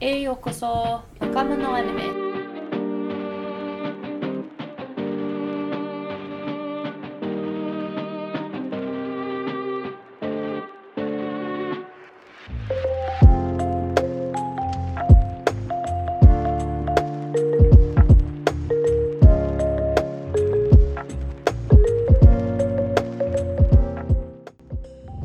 [0.00, 2.24] へようこそ若者アニメ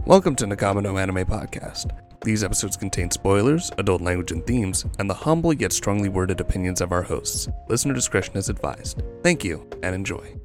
[0.05, 1.91] Welcome to Nakamino Anime Podcast.
[2.23, 6.81] These episodes contain spoilers, adult language and themes, and the humble yet strongly worded opinions
[6.81, 7.47] of our hosts.
[7.69, 9.01] Listener discretion is advised.
[9.23, 10.35] Thank you and enjoy.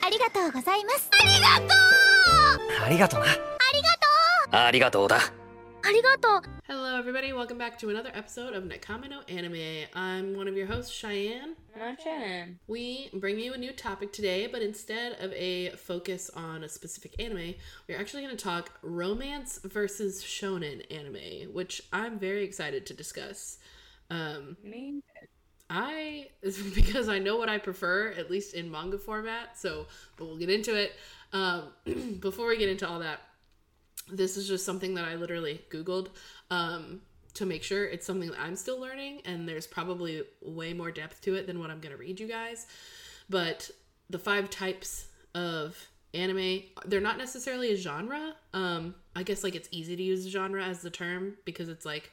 [0.00, 1.94] ありがとうございますありがとう
[2.84, 3.24] ありがとな。
[3.24, 4.06] ありがと
[4.52, 4.56] う。
[4.56, 5.37] ありがとうだ。
[5.81, 6.45] Arigato.
[6.67, 7.31] Hello, everybody.
[7.31, 9.87] Welcome back to another episode of Nakama no Anime.
[9.93, 11.55] I'm one of your hosts, Cheyenne.
[11.73, 12.59] And I'm Cheyenne.
[12.67, 17.15] We bring you a new topic today, but instead of a focus on a specific
[17.17, 17.55] anime,
[17.87, 23.57] we're actually going to talk romance versus shonen anime, which I'm very excited to discuss.
[24.09, 25.01] Um, Me
[25.69, 26.27] I
[26.75, 29.57] because I know what I prefer, at least in manga format.
[29.57, 29.85] So,
[30.17, 30.93] but we'll get into it.
[31.31, 31.69] Um,
[32.19, 33.21] before we get into all that,
[34.11, 36.09] this is just something that I literally Googled
[36.51, 37.01] um,
[37.35, 41.21] to make sure it's something that I'm still learning, and there's probably way more depth
[41.21, 42.67] to it than what I'm going to read you guys.
[43.29, 43.69] But
[44.09, 45.77] the five types of
[46.13, 48.33] anime, they're not necessarily a genre.
[48.53, 52.11] Um, I guess like it's easy to use genre as the term because it's like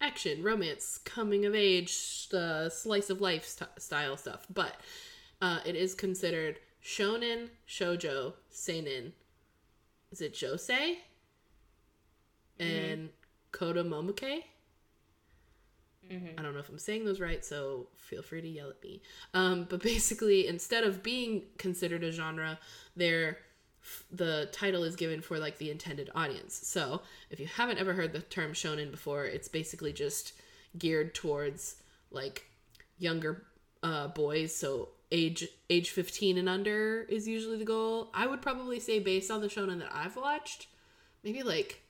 [0.00, 4.46] action, romance, coming of age, uh, slice of life st- style stuff.
[4.52, 4.74] But
[5.40, 9.12] uh, it is considered shonen, shojo, seinen.
[10.10, 10.96] Is it josei?
[12.58, 13.10] And
[13.52, 14.42] koda momoke?
[16.38, 19.02] I don't know if I'm saying those right, so feel free to yell at me.
[19.34, 22.58] Um, but basically, instead of being considered a genre,
[22.96, 23.38] they're
[24.10, 26.60] the title is given for like the intended audience.
[26.64, 30.32] So if you haven't ever heard the term shonen before, it's basically just
[30.76, 31.76] geared towards
[32.10, 32.44] like
[32.98, 33.44] younger
[33.82, 34.54] uh, boys.
[34.54, 38.10] So age age 15 and under is usually the goal.
[38.12, 40.66] I would probably say based on the shonen that I've watched,
[41.22, 41.82] maybe like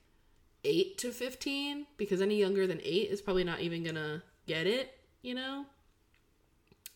[0.66, 4.66] 8 to 15 because any younger than 8 is probably not even going to get
[4.66, 5.66] it, you know?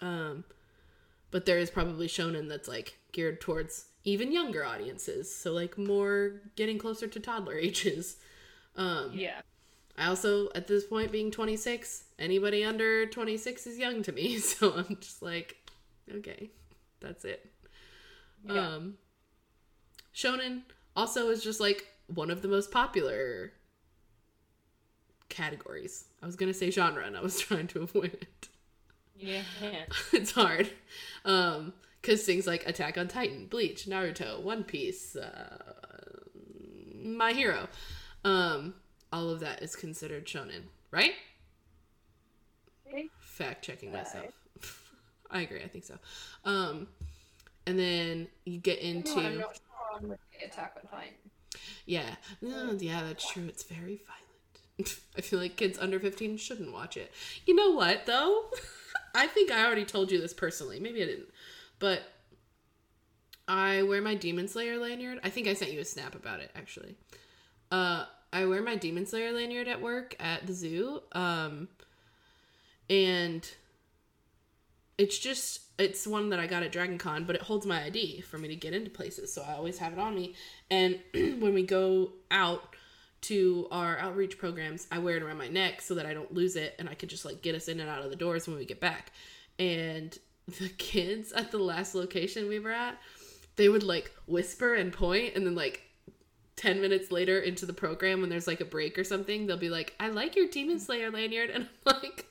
[0.01, 0.45] Um
[1.31, 5.33] but there is probably shonen that's like geared towards even younger audiences.
[5.33, 8.17] So like more getting closer to toddler ages.
[8.77, 9.43] Um Yeah.
[9.99, 14.39] I also, at this point, being 26, anybody under 26 is young to me.
[14.39, 15.57] So I'm just like,
[16.11, 16.49] okay,
[17.01, 17.51] that's it.
[18.45, 18.77] Yeah.
[18.77, 18.95] Um,
[20.15, 20.63] shonen
[20.97, 23.53] also is just like one of the most popular
[25.31, 26.05] categories.
[26.23, 28.49] I was gonna say genre, and I was trying to avoid it.
[29.17, 29.43] Yeah.
[30.13, 30.71] it's hard,
[31.25, 35.59] um, because things like Attack on Titan, Bleach, Naruto, One Piece, uh,
[37.03, 37.69] My Hero,
[38.25, 38.75] um,
[39.13, 41.13] all of that is considered shonen, right?
[43.21, 44.27] Fact checking myself.
[45.31, 45.63] I agree.
[45.63, 45.95] I think so.
[46.45, 46.89] Um,
[47.67, 51.15] and then you get into I'm not sure I'm Attack on Titan.
[51.87, 53.47] yeah, no, yeah, that's true.
[53.47, 54.30] It's very violent.
[55.17, 57.13] I feel like kids under 15 shouldn't watch it.
[57.47, 58.45] You know what, though?
[59.15, 60.81] I think I already told you this personally.
[60.81, 61.29] Maybe I didn't.
[61.79, 62.03] But
[63.49, 65.21] I wear my Demon Slayer lanyard.
[65.25, 66.95] I think I sent you a snap about it, actually.
[67.73, 71.03] Uh, I wear my Demon Slayer lanyard at work at the zoo.
[71.13, 71.69] Um,
[72.89, 73.49] and
[74.99, 78.21] it's just it's one that I got at Dragon Con, but it holds my ID
[78.21, 80.35] for me to get into places, so I always have it on me.
[80.71, 82.77] And when we go out
[83.23, 86.57] to our outreach programs, I wear it around my neck so that I don't lose
[86.57, 88.57] it and I could just like get us in and out of the doors when
[88.57, 89.13] we get back.
[89.59, 90.17] And
[90.59, 92.99] the kids at the last location we were at,
[93.57, 95.83] they would like whisper and point and then like
[96.57, 99.71] 10 minutes later into the program when there's like a break or something, they'll be
[99.71, 101.51] like, I like your Demon Slayer lanyard.
[101.51, 102.27] And I'm like,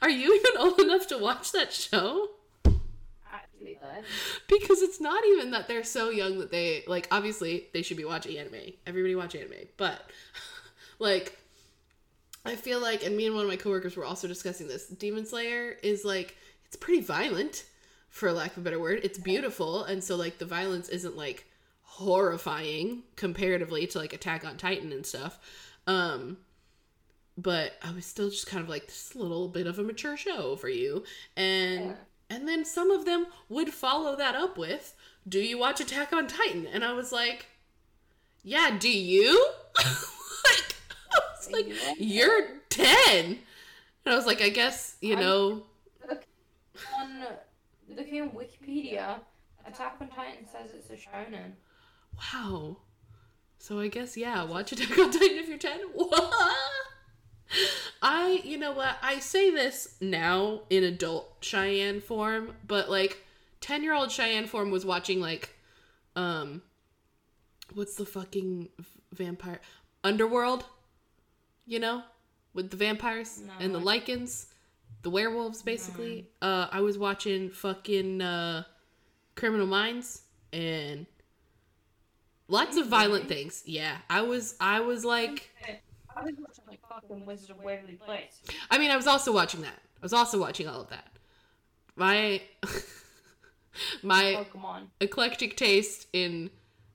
[0.00, 2.28] are you even old enough to watch that show?
[3.82, 4.56] Though.
[4.56, 8.04] Because it's not even that they're so young that they, like, obviously they should be
[8.04, 8.72] watching anime.
[8.86, 9.68] Everybody watch anime.
[9.76, 10.00] But,
[10.98, 11.38] like,
[12.44, 15.26] I feel like, and me and one of my coworkers were also discussing this, Demon
[15.26, 16.36] Slayer is like,
[16.66, 17.64] it's pretty violent,
[18.08, 19.00] for lack of a better word.
[19.02, 19.84] It's beautiful.
[19.84, 21.46] And so, like, the violence isn't like
[21.82, 25.38] horrifying comparatively to like Attack on Titan and stuff.
[25.86, 26.38] Um,
[27.36, 30.56] but I was still just kind of like this little bit of a mature show
[30.56, 31.04] for you.
[31.36, 31.94] And Yeah.
[32.32, 34.94] And then some of them would follow that up with,
[35.28, 37.46] "Do you watch Attack on Titan?" And I was like,
[38.42, 40.74] "Yeah, do you?" like
[41.14, 41.94] I was like, Yeah.
[41.98, 43.38] "You're 10."
[44.04, 45.62] And I was like, "I guess, you know,
[46.98, 47.26] On
[47.94, 49.20] looking on Wikipedia,
[49.66, 51.52] Attack on Titan says it's a shonen.
[52.18, 52.76] wow."
[53.58, 55.80] So I guess yeah, watch Attack on Titan if you're 10.
[55.94, 56.34] What?
[58.02, 58.96] I, you know what?
[59.02, 63.24] I say this now in adult Cheyenne form, but like
[63.60, 65.50] 10 year old Cheyenne form was watching like,
[66.16, 66.62] um,
[67.74, 68.68] what's the fucking
[69.12, 69.60] vampire?
[70.04, 70.64] Underworld?
[71.66, 72.02] You know?
[72.54, 74.46] With the vampires No, and the lycans,
[75.02, 76.28] the werewolves basically.
[76.42, 78.64] Uh, I was watching fucking, uh,
[79.34, 80.22] Criminal Minds
[80.52, 81.06] and
[82.48, 83.62] lots of violent things.
[83.64, 83.96] Yeah.
[84.10, 85.50] I was, I was like,
[86.16, 88.42] I was watching like fucking Wizard of Waverly Place.
[88.70, 89.78] I mean, I was also watching that.
[89.96, 91.08] I was also watching all of that.
[91.96, 92.42] My
[94.02, 94.88] my Pokemon.
[95.00, 96.50] eclectic taste in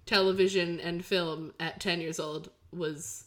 [0.05, 3.25] television and film at 10 years old was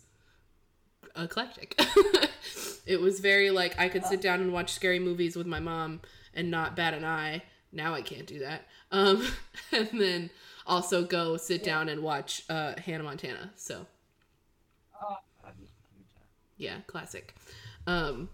[1.16, 1.78] eclectic.
[2.86, 6.00] it was very like I could sit down and watch scary movies with my mom
[6.34, 7.42] and not bat an eye.
[7.72, 8.66] Now I can't do that.
[8.90, 9.26] Um
[9.72, 10.30] and then
[10.66, 13.50] also go sit down and watch uh Hannah Montana.
[13.56, 13.86] So, Oh,
[16.60, 17.34] yeah, classic.
[17.86, 18.28] Um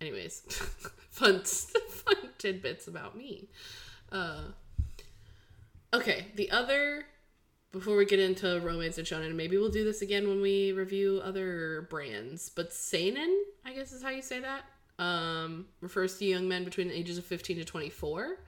[0.00, 0.40] anyways,
[1.10, 1.40] fun
[1.88, 3.48] fun tidbits about me.
[4.12, 4.42] Uh
[5.92, 7.06] okay, the other
[7.72, 11.20] before we get into romance and shonen, maybe we'll do this again when we review
[11.22, 12.48] other brands.
[12.48, 14.64] But seinen, I guess is how you say that.
[14.98, 18.38] Um, refers to young men between the ages of 15 to 24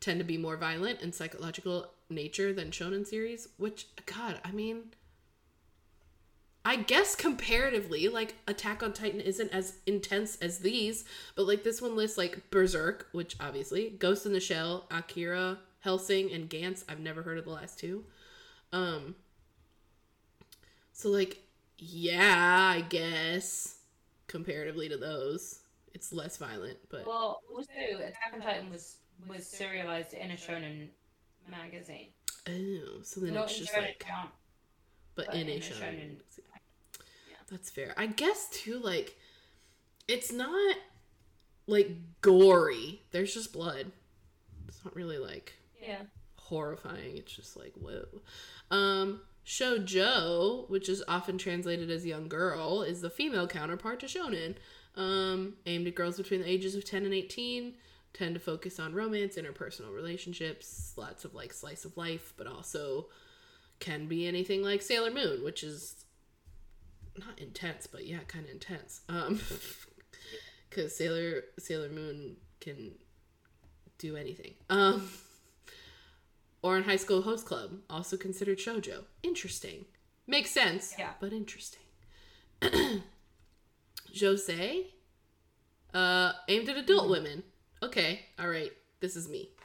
[0.00, 4.92] tend to be more violent and psychological nature than shonen series, which god, I mean
[6.66, 11.82] I guess comparatively, like Attack on Titan isn't as intense as these, but like this
[11.82, 16.82] one lists like Berserk, which obviously Ghost in the Shell, Akira, Hellsing, and Gantz.
[16.88, 18.04] I've never heard of the last two.
[18.72, 19.14] Um.
[20.92, 21.42] So like,
[21.76, 23.76] yeah, I guess
[24.26, 25.58] comparatively to those,
[25.92, 28.96] it's less violent, but Well, also Attack on Titan was
[29.28, 30.88] was serialized in a shonen
[31.50, 32.08] magazine.
[32.48, 34.30] oh, so then Not it's just like, count,
[35.14, 35.80] but, but in a in a shonen.
[35.80, 36.16] shonen-
[37.54, 37.94] That's fair.
[37.96, 39.14] I guess too, like,
[40.08, 40.76] it's not
[41.68, 43.02] like gory.
[43.12, 43.92] There's just blood.
[44.66, 46.02] It's not really like Yeah.
[46.36, 47.16] horrifying.
[47.16, 48.06] It's just like whoa.
[48.72, 54.56] Um, shoujo, which is often translated as young girl, is the female counterpart to shonen.
[54.96, 57.74] Um, aimed at girls between the ages of 10 and 18,
[58.14, 63.06] tend to focus on romance, interpersonal relationships, lots of like slice of life, but also
[63.78, 66.03] can be anything like Sailor Moon, which is
[67.18, 69.00] not intense, but yeah, kind of intense.
[69.08, 69.40] Um,
[70.70, 72.92] because Sailor Sailor Moon can
[73.98, 74.54] do anything.
[74.70, 75.08] Um,
[76.62, 79.04] or in High School Host Club, also considered shojo.
[79.22, 79.84] Interesting,
[80.26, 81.10] makes sense, Yeah.
[81.20, 81.82] but interesting.
[84.14, 84.86] Josei,
[85.92, 87.42] uh, aimed at adult women.
[87.82, 89.50] Okay, all right, this is me.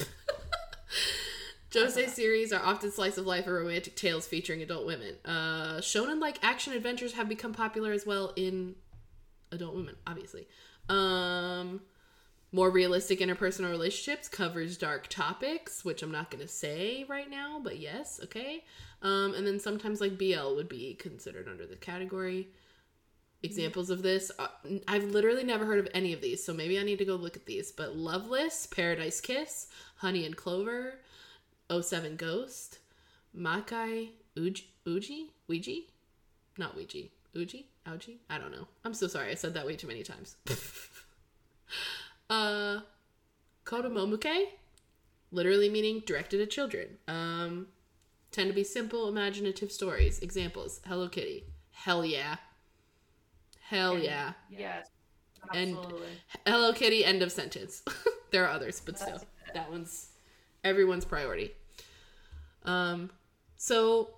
[1.72, 5.16] Josei series are often slice of life or romantic tales featuring adult women.
[5.24, 8.76] Uh, shonen like action adventures have become popular as well in
[9.52, 10.48] adult women, obviously.
[10.88, 11.82] Um,
[12.52, 17.60] more realistic interpersonal relationships covers dark topics, which I'm not going to say right now,
[17.64, 18.64] but yes, okay.
[19.04, 22.48] Um, and then sometimes like BL would be considered under the category.
[23.44, 24.48] Examples of this, uh,
[24.88, 27.38] I've literally never heard of any of these, so maybe I need to go look
[27.38, 27.72] at these.
[27.72, 29.68] But Loveless, Paradise Kiss,
[29.98, 30.96] Honey and Clover,
[31.70, 32.80] 07 Ghost,
[33.38, 35.82] Makai Uji, Uji, Ouija,
[36.58, 38.68] not Ouija, Uji, Ouji, I don't know.
[38.84, 40.36] I'm so sorry, I said that way too many times.
[42.30, 42.80] uh,
[43.66, 44.46] Kodomomuke,
[45.32, 46.98] literally meaning directed at children.
[47.08, 47.68] Um,
[48.32, 50.20] tend to be simple, imaginative stories.
[50.20, 52.38] Examples: Hello Kitty, hell yeah,
[53.62, 54.34] hell yeah.
[54.50, 54.88] Yes.
[55.54, 56.08] And- Absolutely.
[56.46, 57.82] Hello Kitty, end of sentence.
[58.32, 59.22] there are others, but still,
[59.54, 60.10] that one's
[60.64, 61.52] everyone's priority.
[62.66, 63.10] Um,
[63.56, 64.10] so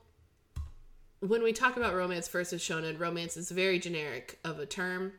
[1.22, 5.14] when we talk about romance versus shonen, romance is very generic of a term.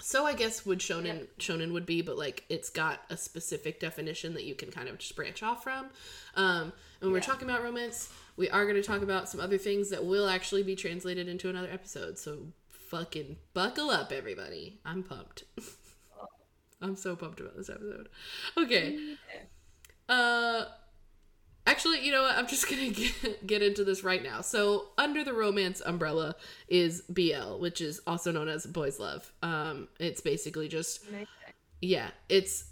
[0.00, 4.32] So I guess would shonen shonen would be, but like it's got a specific definition
[4.34, 5.90] that you can kind of just branch off from.
[6.36, 9.58] Um, and when we're talking about romance, we are going to talk about some other
[9.58, 12.18] things that will actually be translated into another episode.
[12.18, 14.80] So fucking buckle up, everybody.
[14.86, 15.44] I'm pumped.
[16.80, 18.08] I'm so pumped about this episode.
[18.56, 18.98] Okay.
[20.08, 20.64] Uh
[21.70, 22.36] actually, you know what?
[22.36, 24.40] I'm just going to get, into this right now.
[24.40, 26.34] So, under the romance umbrella
[26.68, 29.30] is BL, which is also known as boys love.
[29.42, 31.26] Um it's basically just Amazing.
[31.80, 32.64] yeah, it's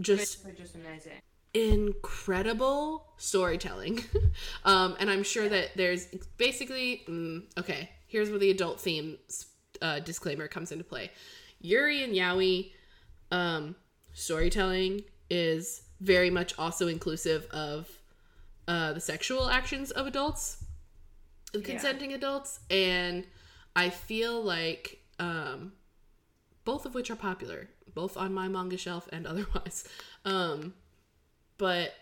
[0.00, 1.20] just Basically just amazing.
[1.54, 4.04] incredible storytelling.
[4.64, 9.16] um, and I'm sure that there's basically, mm, okay, here's where the adult theme
[9.82, 11.10] uh, disclaimer comes into play.
[11.60, 12.70] Yuri and Yaoi
[13.32, 13.74] um,
[14.12, 17.88] storytelling is very much also inclusive of
[18.68, 20.62] uh, the sexual actions of adults,
[21.54, 21.68] of Yeah.
[21.72, 22.60] consenting adults.
[22.70, 23.26] And
[23.74, 25.72] I feel like um,
[26.64, 29.88] both of which are popular, both on my manga shelf and otherwise.
[30.24, 30.74] Um,
[31.56, 31.94] but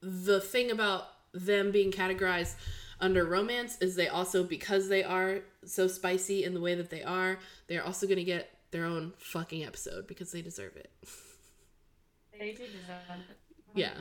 [0.00, 2.54] the thing about them being categorized
[2.98, 7.02] under romance is they also because they are so spicy in the way that they
[7.02, 7.38] are,
[7.68, 10.90] they're also going to get their own fucking episode because they deserve it.
[12.38, 13.00] They do deserve
[13.30, 13.36] it.
[13.74, 13.94] Yeah.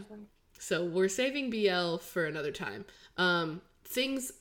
[0.59, 2.85] So we're saving BL for another time.
[3.17, 4.31] Um, things,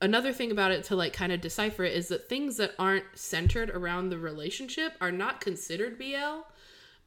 [0.00, 3.04] another thing about it to like kind of decipher it is that things that aren't
[3.14, 6.40] centered around the relationship are not considered BL.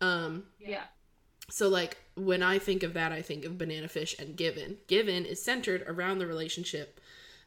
[0.01, 0.83] Um, Yeah.
[1.49, 4.77] so like when I think of that, I think of Banana Fish and Given.
[4.87, 6.99] Given is centered around the relationship.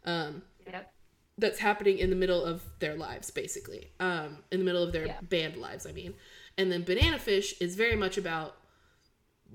[0.04, 0.92] Um, Yep.
[1.38, 5.06] that's happening in the middle of their lives basically um in the middle of their
[5.06, 5.20] Yeah.
[5.20, 6.14] band lives i mean
[6.58, 8.56] and then banana fish is very much about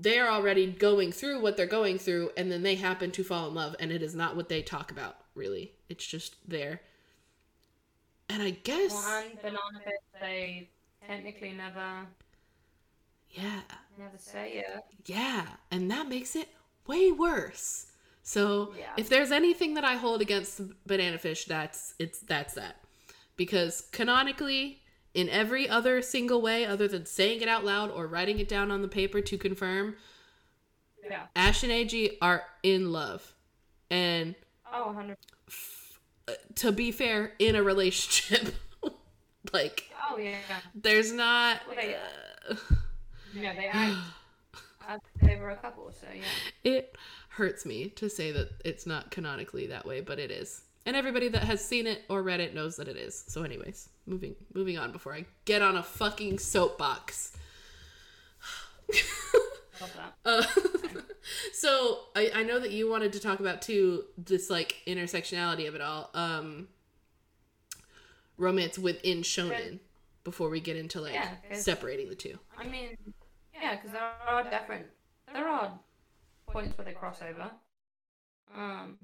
[0.02, 3.54] they're already going through what they're going through and then they happen to fall in
[3.54, 5.72] love and it is not what they talk about really.
[5.88, 6.80] It's just there.
[8.28, 10.68] And i guess Well, and banana fish, they
[11.06, 12.06] technically never,
[13.30, 13.60] yeah.
[13.98, 14.84] never say it.
[15.06, 16.48] yeah and that makes it
[16.86, 17.86] way worse.
[18.22, 18.92] So Yeah.
[18.96, 22.76] if there's anything that i hold against banana fish that's it's that's that.
[23.36, 24.81] Because canonically
[25.14, 28.70] in every other single way other than saying it out loud or writing it down
[28.70, 29.96] on the paper to confirm
[31.04, 31.26] Yeah.
[31.36, 33.34] ash and Eiji are in love
[33.90, 34.34] and
[34.72, 35.16] Oh, 100.
[36.28, 38.54] uh, to be fair in a relationship
[39.52, 40.36] like Oh, yeah.
[40.74, 41.94] there's not Well, they-
[42.50, 42.54] uh,
[43.34, 43.96] Yeah, they act
[44.88, 46.22] as they were a couple, so yeah.
[46.64, 46.96] it
[47.30, 50.62] hurts me to say that it's not canonically that way, but it is.
[50.84, 53.24] And everybody that has seen it or read it knows that it is.
[53.28, 57.32] So anyways, moving moving on before I get on a fucking soapbox.
[60.24, 60.44] Uh,
[61.52, 65.74] so I, I know that you wanted to talk about too this like intersectionality of
[65.74, 66.08] it all.
[66.14, 66.68] Um
[68.36, 69.80] romance within shonen
[70.22, 72.38] before we get into like Yeah, 'cause- separating the two.
[72.56, 72.96] I mean,
[73.54, 74.86] yeah, because there are different,
[75.32, 75.76] there are
[76.48, 77.50] points where they cross over.
[78.54, 78.98] Um,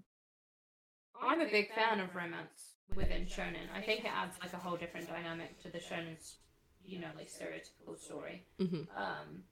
[1.23, 3.69] I'm a big fan of romance within shonen.
[3.75, 6.37] I think it adds like a whole different dynamic to the shonen's,
[6.85, 8.45] you know, like stereotypical story.
[8.59, 9.43] hmm Um,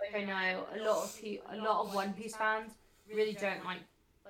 [0.00, 2.72] like I know a lot of pe- a lot of One Piece fans
[3.12, 3.82] really don't like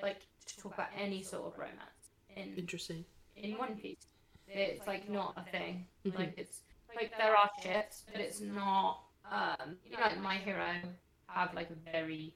[0.03, 3.05] like to talk about any sort of romance in Interesting.
[3.37, 4.07] in One Piece.
[4.49, 5.87] It's like not a thing.
[6.07, 6.15] Mhm.
[6.19, 6.63] Like it's
[6.97, 9.01] like there are ships, but it's not.
[9.31, 10.73] Um, you know, like My Hero
[11.29, 12.35] have like a very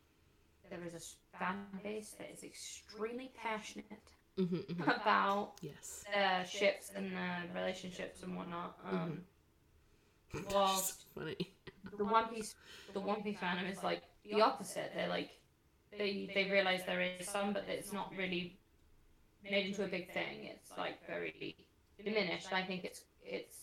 [0.71, 3.87] there is a fan base that is extremely passionate
[4.37, 6.05] hmm hmm about Yes.
[6.13, 8.77] their ships and their relationships and whatnot.
[8.91, 9.23] Um,
[10.35, 10.53] Mm-hmm.
[10.55, 11.37] Well, Just funny.
[11.99, 12.55] the One Piece,
[12.93, 14.93] the One Piece fandom is like the opposite.
[14.95, 15.31] They're like
[15.99, 18.59] they they realize there is some, but it's not really
[19.51, 20.45] made into a big thing.
[20.45, 21.55] It's like very
[22.05, 22.53] diminished.
[22.53, 23.57] I think it's it's.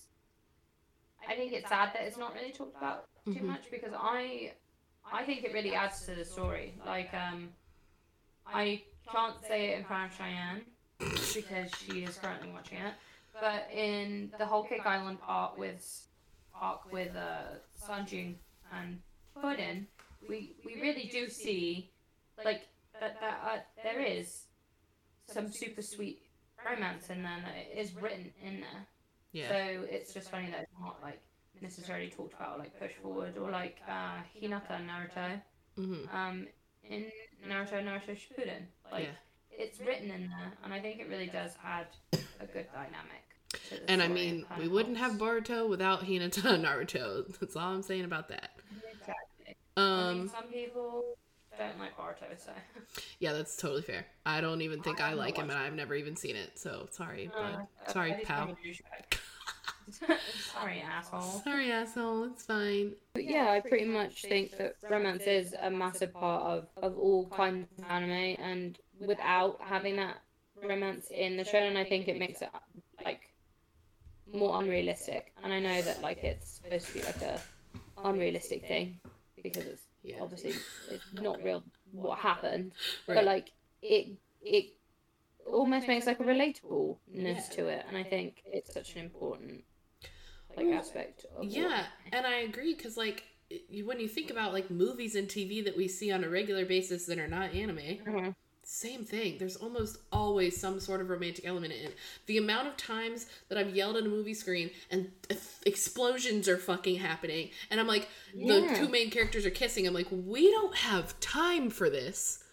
[1.28, 3.46] I think it's sad that it's not really talked about too Mhm.
[3.48, 4.54] much because I,
[5.12, 6.80] I think it really adds to the story.
[6.86, 7.54] Like um,
[8.46, 10.62] I can't say it in front of Cheyenne
[11.00, 12.94] because she is currently watching it,
[13.40, 16.08] but in the Whole Cake Island arc with
[16.60, 18.36] arc with uh, Sanji
[18.74, 19.00] and
[19.40, 19.88] Pudding,
[20.28, 21.92] we we really do see
[22.44, 22.68] like
[23.00, 24.46] that that uh, there is
[25.28, 26.22] some super sweet
[26.68, 28.88] romance in there that is written in there.
[29.32, 29.50] Yeah.
[29.50, 31.22] So it's just funny that it's not like
[31.62, 35.42] necessarily talked about or, like push forward or like uh, Hinata and Naruto.
[35.76, 36.48] hmm Um,
[36.84, 37.12] in
[37.48, 39.10] Naruto Naruto Shippuden, like Yeah.
[39.66, 43.24] it's written in there, and I think it really does add a good dynamic.
[43.88, 45.14] And I mean, we wouldn't have.
[45.14, 47.28] Boruto without Hinata and Naruto.
[47.40, 48.52] That's all I'm saying about that.
[48.92, 49.56] Exactly.
[49.78, 49.82] I
[50.14, 51.18] mean, Um, some people
[51.58, 52.52] don't like Boruto, so.
[53.20, 54.06] yeah, that's totally fair.
[54.26, 56.60] I don't even think I I like him, and I've never even seen it.
[56.60, 57.68] So sorry, Uh, bud.
[57.92, 58.38] Sorry, pal.
[58.48, 59.20] kind of a douchebag.
[59.92, 61.42] Sorry, asshole.
[61.44, 62.26] Sorry, asshole.
[62.26, 62.94] It's fine.
[63.14, 67.28] But yeah, I pretty much think that romance is a massive part of, of all
[67.30, 70.18] kinds of anime, and without having that
[70.64, 72.50] romance in the shonen, I think it makes it
[73.04, 73.22] like
[74.34, 75.34] more unrealistic.
[75.44, 77.40] And I know that like it's supposed to be like a
[78.04, 79.00] unrealistic thing
[79.44, 80.18] because it's Yeah.
[80.22, 80.54] obviously
[80.90, 82.74] it's not real what happened,
[83.08, 83.16] Right.
[83.16, 84.66] but like it it
[85.46, 89.64] almost makes like a relatableness to it, and I think it's such an important
[90.66, 93.24] like aspect of what- Yeah, and I agree because like
[93.84, 97.06] when you think about like movies and TV that we see on a regular basis
[97.08, 98.36] that are not anime, Mhm.
[98.64, 99.40] same thing.
[99.40, 101.96] There's almost always some sort of romantic element in it.
[102.28, 105.12] The amount of times that I've yelled at a movie screen and
[105.66, 108.76] explosions are fucking happening, and I'm like, the Yeah.
[108.80, 109.88] two main characters are kissing.
[109.88, 112.44] I'm like, we don't have time for this.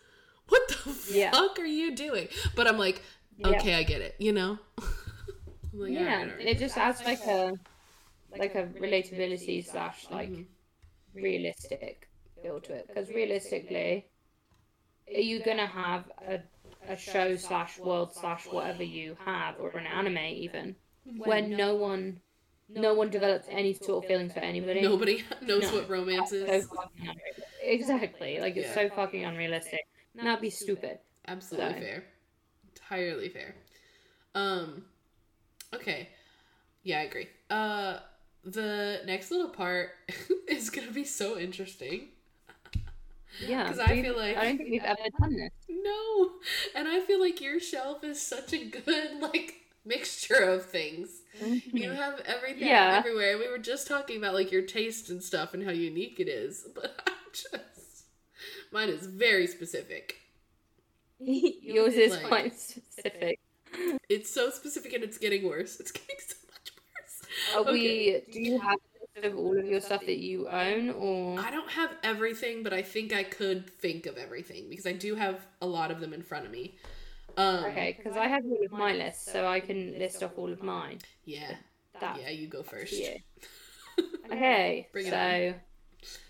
[0.48, 1.32] What the Yeah.
[1.32, 2.28] fuck are you doing?
[2.54, 3.02] But I'm like,
[3.36, 3.48] Yeah.
[3.48, 4.14] okay, I get it.
[4.18, 4.58] You know.
[4.78, 7.52] I'm like, yeah, it just adds like a
[8.38, 10.46] like a relatability slash like Mhm.
[11.14, 12.08] realistic
[12.42, 12.86] feel to it.
[12.88, 14.06] Because realistically,
[15.14, 16.40] are you gonna have a
[16.88, 20.76] a show slash world slash whatever you have, or an anime even,
[21.18, 22.20] when no one
[22.68, 24.82] no one develops any sort of feelings for anybody?
[24.82, 25.74] Nobody knows No.
[25.74, 26.66] what romance is.
[26.68, 27.44] fucking unrealistic.
[27.62, 28.74] Exactly, like it's Yeah.
[28.74, 29.80] so fucking unrealistic.
[30.16, 30.98] And that'd be stupid.
[31.26, 32.04] Absolutely So- fair.
[32.68, 33.54] Entirely fair.
[34.34, 34.88] Um
[35.74, 36.08] okay.
[36.84, 37.28] Yeah, I agree.
[37.50, 37.98] Uh
[38.46, 39.90] the next little part
[40.48, 42.08] is gonna be so interesting.
[43.46, 45.50] Yeah, because I feel like- I don't think we've ever done this.
[45.68, 46.30] No.
[46.74, 51.20] And I feel like your shelf is such a good like mixture of things.
[51.72, 52.66] You have everything Mm-hmm.
[52.68, 52.96] Yeah.
[52.98, 53.36] everywhere.
[53.38, 56.66] We were just talking about like your taste and stuff and how unique it is,
[56.74, 58.04] but I just
[58.72, 60.16] mine is very specific.
[61.18, 63.40] Yours is Like- quite specific.
[64.08, 65.78] It's so specific and it's getting worse.
[65.80, 66.35] It's getting so.
[67.54, 67.72] Are Okay.
[67.72, 68.32] we?
[68.32, 68.78] Do you have
[69.22, 72.82] of all of your stuff that you own, or I don't have everything, but I
[72.82, 76.22] think I could think of everything because I do have a lot of them in
[76.22, 76.74] front of me.
[77.38, 77.94] Um, okay?
[77.96, 80.98] Because I have all of my list, so I can list off all of mine.
[81.24, 81.54] Yeah.
[81.98, 82.92] That's Yeah, you go first.
[82.92, 83.16] you.
[84.30, 85.54] Okay, so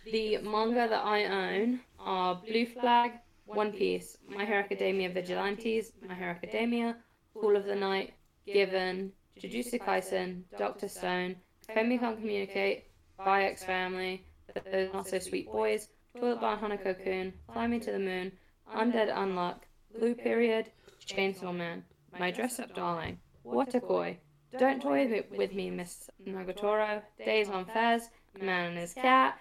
[0.05, 3.13] the manga that I own are Blue Flag,
[3.47, 6.97] One Piece, My Hero Academia Vigilantes, My Hero Academia,
[7.35, 8.15] Call of the Night,
[8.47, 9.11] Given,
[9.41, 11.37] Jujutsu Kaisen, Doctor Stone,
[11.69, 12.85] Komi Can't Communicate,
[13.19, 14.25] X Family,
[14.73, 15.89] Those Not So Sweet Boys,
[16.19, 18.33] Toilet Bound Hanako-kun, Fly Me to the Moon,
[18.75, 19.57] Undead Unluck,
[19.99, 20.71] Blue Period,
[21.07, 21.85] Chainsaw Man,
[22.19, 24.17] My Dress Up Darling, What a Waterkoi,
[24.59, 28.09] Don't Toy With- Me, Miss Nagatoro, Days on Fez,
[28.41, 29.39] Man and His Cat,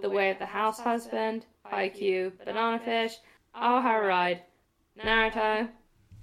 [0.00, 3.16] The Way of the House Husband, Haikyuu, Banana Fish,
[3.52, 4.42] High Ride,
[4.98, 5.68] Naruto,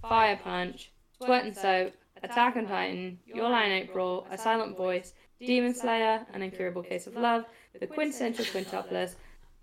[0.02, 5.14] Fire Punch, Sweat and Soap, Attack on Titan, Your Lie in April, A Silent Voice,
[5.40, 7.46] Demon Slayer, An Incurable Case of Love,
[7.80, 9.16] The Quintessential Quintuplets,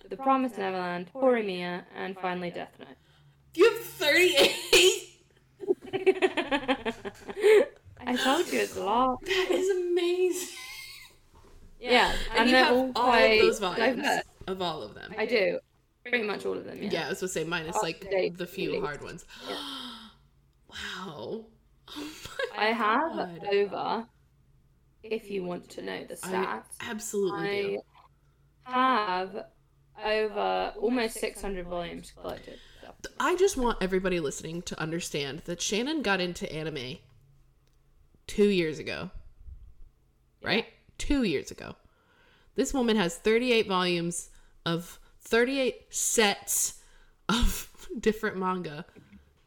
[0.09, 2.88] The Promised Neverland, Horimiya, and finally Death Note.
[3.55, 5.09] You have 38?
[8.07, 9.24] I told you it's a lot.
[9.24, 10.48] That is amazing.
[11.81, 14.22] Yeah, And, and, you have all all of those volumes diverse.
[14.46, 15.12] of all of them.
[15.18, 15.59] I do.
[16.05, 16.90] Pretty much all of them, yeah.
[16.90, 19.24] Yeah, I was to say minus like the few hard ones.
[20.68, 21.44] wow.
[21.88, 22.11] Oh
[22.57, 23.40] I have God.
[23.53, 24.07] over,
[25.03, 27.81] if you want to know the I stats, absolutely I do.
[28.64, 29.45] have
[30.05, 32.59] over almost 600 volumes collected.
[33.18, 36.99] I just want everybody listening to understand that Shannon got into anime
[38.27, 39.11] two years ago.
[40.42, 40.66] Right?
[40.99, 41.77] Two years ago.
[42.55, 44.31] This woman has 38 volumes
[44.66, 46.81] of 38 sets
[47.29, 48.85] of different manga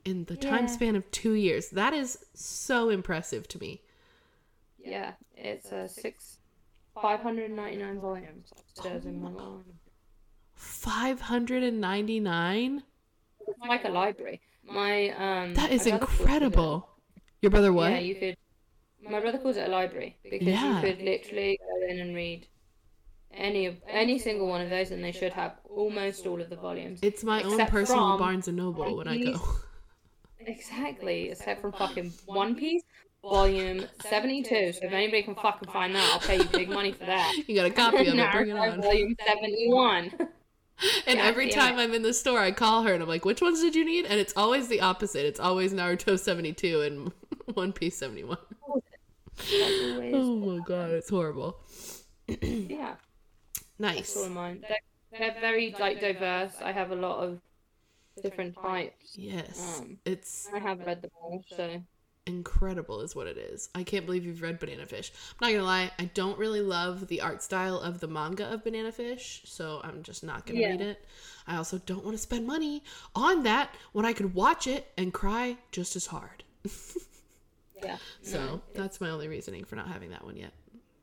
[0.05, 1.69] in the time span of two years.
[1.69, 3.81] That is so impressive to me.
[4.77, 6.37] Yeah, it's a six,
[7.01, 9.63] 599 volumes upstairs in my room.
[10.53, 12.83] 599?
[13.47, 14.41] It's like a library.
[14.63, 15.53] My um.
[15.55, 16.89] That is my brother calls it a- incredible.
[17.41, 17.91] Your brother what?
[17.91, 18.37] Yeah, you could.
[19.03, 20.75] My brother calls it a library because Yeah.
[20.75, 22.47] you could literally go in and read
[23.31, 26.55] any of any single one of those, and they should have almost all of the
[26.55, 26.99] volumes.
[27.03, 29.39] it's my own personal Barnes and Noble when I go.
[30.45, 32.83] Exactly, except from fucking One Piece,
[33.21, 34.73] volume seventy-two.
[34.73, 37.33] So if anybody can fucking find that, I'll pay you big money for that.
[37.47, 38.81] You got a copy of it, bring it Naruto, on.
[38.81, 40.11] Volume seventy-one.
[41.07, 41.83] And God every time it.
[41.83, 44.03] I'm in the store, I call her and I'm like, which ones did you need?
[44.07, 45.25] And it's always the opposite.
[45.25, 47.13] It's always Naruto 72 and
[47.55, 48.37] One Piece 71.
[49.49, 51.59] Oh my god, it's horrible.
[52.27, 52.95] Yeah,
[53.79, 54.13] Nice.
[54.13, 54.65] that's all mine.
[54.67, 54.77] They're,
[55.31, 56.55] they're very like diverse.
[56.61, 57.39] I have a lot of
[58.21, 59.15] different types.
[59.15, 59.79] Yes.
[59.81, 61.81] Um, It's I have read them all, so
[62.27, 63.69] incredible, is what it is.
[63.75, 65.11] I can't believe you've read Banana Fish.
[65.39, 68.63] I'm not gonna lie, I don't really love the art style of the manga of
[68.63, 70.69] Banana Fish, so I'm just not gonna Yeah.
[70.71, 71.05] read it.
[71.47, 72.83] I also don't want to spend money
[73.15, 76.43] on that when I could watch it and cry just as hard.
[77.83, 77.97] yeah.
[78.23, 80.53] So no, that's my only reasoning for not having that one yet.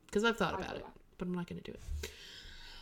[0.07, 0.85] Because I've thought about it,
[1.17, 2.11] but I'm not going to do it.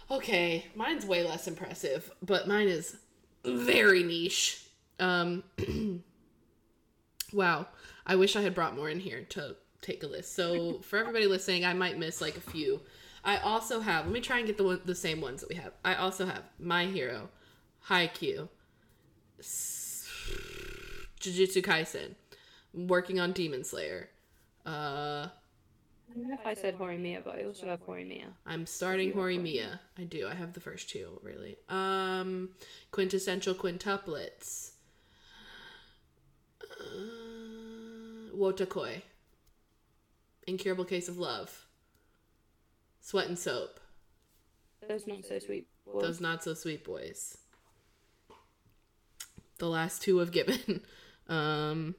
[0.09, 2.97] Okay, mine's way less impressive, but mine is
[3.45, 4.65] very niche.
[4.99, 5.43] Um,
[7.33, 7.67] wow,
[8.05, 10.35] I wish I had brought more in here to take a list.
[10.35, 12.81] So for everybody listening, I might miss like a few.
[13.23, 14.05] I also have.
[14.05, 15.73] Let me try and get the one, the same ones that we have.
[15.85, 17.29] I also have My Hero,
[17.87, 18.49] Haikyuu,
[19.39, 20.07] S-
[21.19, 22.15] Jujutsu Kaisen,
[22.73, 24.09] working on Demon Slayer.
[24.65, 25.27] Uh,
[26.11, 28.25] I don't know if I said Horimiya, but I also have Horimiya.
[28.45, 29.79] I'm starting Horimiya.
[29.97, 30.27] I do.
[30.27, 31.55] I have the first two, really.
[31.69, 32.49] Um,
[32.91, 34.71] quintessential quintuplets.
[36.61, 39.01] Uh, Wotakoi.
[40.47, 41.65] Incurable Case of Love,
[42.99, 43.79] Sweat and Soap,
[44.87, 45.67] Those not so sweet.
[45.85, 46.01] boys.
[46.01, 47.37] Those Not So Sweet Boys.
[49.59, 50.81] The last two of Given.
[51.29, 51.95] Um,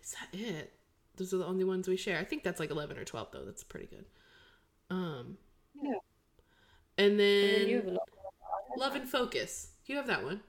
[0.00, 0.72] is that it?
[1.18, 2.18] Those are the only ones we share.
[2.18, 3.44] I think that's like 11 or 12, though.
[3.44, 4.04] That's pretty good.
[4.90, 5.36] Um,
[5.82, 5.92] Yeah.
[6.96, 7.98] and And then you have then.
[8.76, 9.72] Love and Focus.
[9.86, 10.40] You have that one.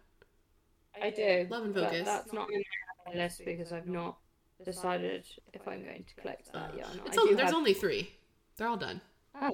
[1.02, 1.48] I do.
[1.50, 2.06] Love and Focus.
[2.06, 2.64] That's not in
[3.08, 4.18] my list because I've not
[4.64, 6.86] decided if I'm going to collect that yet.
[6.92, 7.08] or not.
[7.08, 8.12] It's only, there's have- only three.
[8.58, 9.02] They're all done.
[9.42, 9.52] Oh.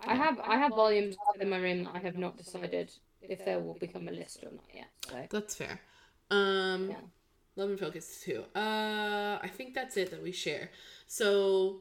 [0.00, 3.58] I have I have volumes in my room that I have not decided if there
[3.58, 4.86] will become a list or not yet.
[5.08, 5.80] So That's fair.
[6.30, 6.96] Um, Yeah.
[7.58, 8.44] Love and Focus too.
[8.54, 10.70] Uh, I think that's it that we share.
[11.08, 11.80] So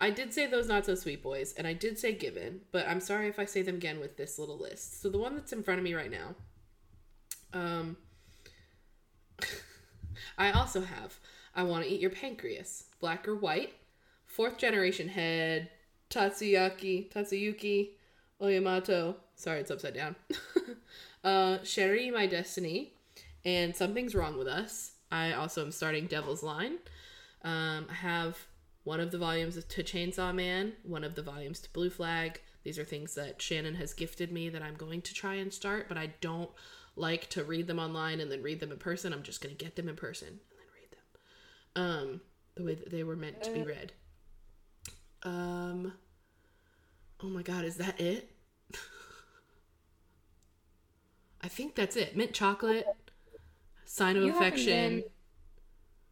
[0.00, 3.00] I did say those not so sweet boys, and I did say Given, but I'm
[3.00, 5.02] sorry if I say them again with this little list.
[5.02, 6.34] So the one that's in front of me right now,
[7.52, 7.98] um,
[10.38, 11.18] I also have
[11.54, 13.74] I Want to Eat Your Pancreas, Black or White,
[14.24, 15.68] Fourth Generation Head,
[16.08, 17.90] Tatsuyaki, Tatsuyuki,
[18.40, 19.16] Oyamato.
[19.34, 20.16] Sorry, it's upside down.
[21.24, 22.94] uh, Sherry, My Destiny,
[23.44, 24.92] and Something's Wrong with Us.
[25.10, 26.78] I also am starting Devil's Line.
[27.42, 28.38] Um, I have
[28.84, 32.40] one of the volumes to Chainsaw Man, one of the volumes to Blue Flag.
[32.64, 35.88] These are things that Shannon has gifted me that I'm going to try and start,
[35.88, 36.50] but I don't
[36.96, 39.12] like to read them online and then read them in person.
[39.12, 42.12] I'm just going to get them in person and then read them.
[42.12, 42.20] Um,
[42.56, 43.92] the way that they were meant to be read.
[45.22, 45.92] Um,
[47.22, 48.30] oh my god, is that it?
[51.42, 52.16] I think that's it.
[52.16, 52.86] Mint chocolate,
[53.88, 55.04] sign of You affection.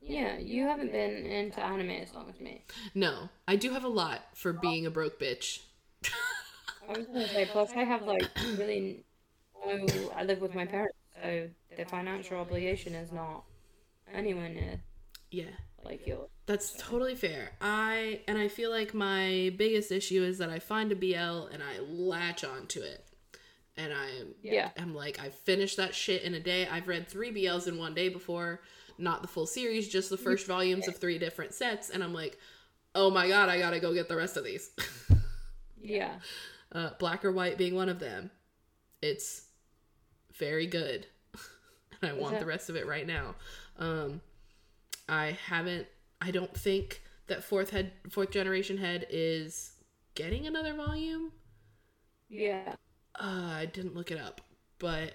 [0.00, 2.64] yeah, you haven't been into anime as long as me.
[2.94, 5.60] No, I do have a lot for being a broke bitch.
[6.88, 9.04] I was gonna say, plus I have like really
[9.66, 9.86] no.
[10.14, 13.42] I live with my parents, so the financial obligation is not
[14.14, 14.80] anywhere near
[15.32, 15.50] Yeah,
[15.84, 16.28] like yours.
[16.46, 17.50] that's totally fair.
[17.60, 21.62] I and I feel like my biggest issue is that I find a BL and
[21.62, 23.04] I latch onto it.
[23.76, 24.08] And I
[24.42, 24.70] Yeah.
[24.78, 26.66] I'm like I finished that shit in a day.
[26.66, 28.60] I've read 3 BLs in one day before,
[28.98, 32.38] not the full series, just the first volumes of 3 different sets and I'm like,
[32.94, 34.70] "Oh my god, I got to go get the rest of these."
[35.80, 36.14] Yeah.
[36.72, 38.30] uh, black or white being one of them.
[39.02, 39.44] It's
[40.34, 41.06] very good,
[42.02, 42.40] and I want it?
[42.40, 43.36] the rest of it right now.
[43.78, 44.20] Um,
[45.08, 45.86] I haven't.
[46.20, 49.72] I don't think that fourth head, fourth generation head is
[50.16, 51.30] getting another volume.
[52.28, 52.74] Yeah.
[53.18, 54.40] Uh, I didn't look it up,
[54.79, 55.14] but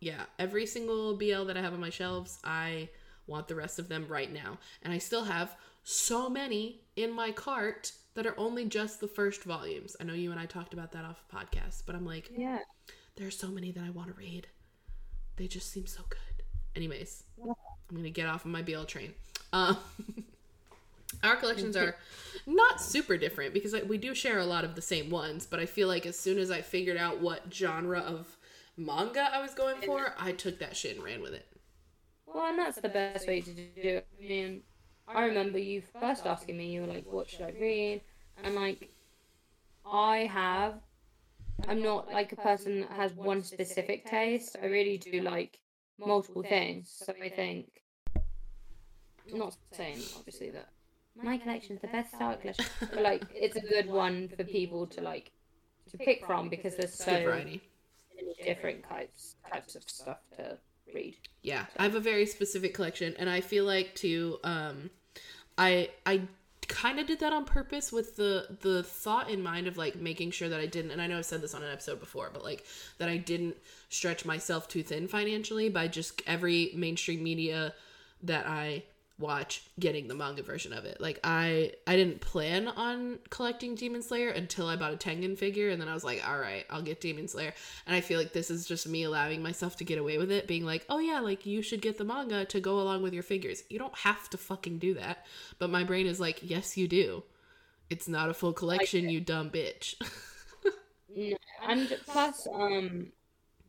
[0.00, 2.88] yeah, every single BL that I have on my shelves, I
[3.26, 5.54] want the rest of them right now, and I still have
[5.84, 9.96] so many in my cart that are only just the first volumes.
[10.00, 12.58] I know you and I talked about that off podcast, but I'm like, Yeah.
[13.16, 14.48] there's so many that I want to read.
[15.36, 16.44] They just seem so good.
[16.76, 19.14] Anyways, I'm gonna get off of my BL train.
[19.52, 19.76] Um,
[21.22, 21.96] our collections are
[22.46, 25.46] not super different because like, we do share a lot of the same ones.
[25.46, 28.36] But I feel like as soon as I figured out what genre of
[28.76, 31.46] manga I was going for, I took that shit and ran with it.
[32.26, 34.06] Well, and that's the best way to do it.
[34.18, 34.62] I mean,
[35.06, 38.00] I remember you first asking me, you were like, what should I read?
[38.42, 38.90] And, like,
[39.84, 40.76] I have,
[41.68, 44.56] I'm not like a person that has one specific taste.
[44.62, 45.58] I really do like
[45.98, 46.90] multiple things.
[47.04, 47.82] So I think,
[49.30, 50.68] not saying, obviously, that
[51.20, 54.86] my collection is the best art collection, but, like, it's a good one for people
[54.88, 55.30] to, like,
[55.90, 57.60] to pick from because there's so many
[58.44, 60.56] different types types of stuff to
[60.94, 61.16] read.
[61.42, 64.38] Yeah, I have a very specific collection, and I feel like too.
[64.44, 64.90] Um,
[65.58, 66.22] I I
[66.68, 70.30] kind of did that on purpose with the the thought in mind of like making
[70.30, 70.90] sure that I didn't.
[70.92, 72.64] And I know I've said this on an episode before, but like
[72.98, 73.56] that I didn't
[73.88, 77.74] stretch myself too thin financially by just every mainstream media
[78.22, 78.84] that I
[79.22, 81.00] watch getting the manga version of it.
[81.00, 85.70] Like I I didn't plan on collecting Demon Slayer until I bought a Tengen figure
[85.70, 87.54] and then I was like, "All right, I'll get Demon Slayer."
[87.86, 90.46] And I feel like this is just me allowing myself to get away with it,
[90.46, 93.22] being like, "Oh yeah, like you should get the manga to go along with your
[93.22, 95.24] figures." You don't have to fucking do that.
[95.58, 97.22] But my brain is like, "Yes, you do."
[97.88, 99.94] It's not a full collection, you dumb bitch.
[101.14, 101.36] No,
[101.68, 103.12] and plus, um,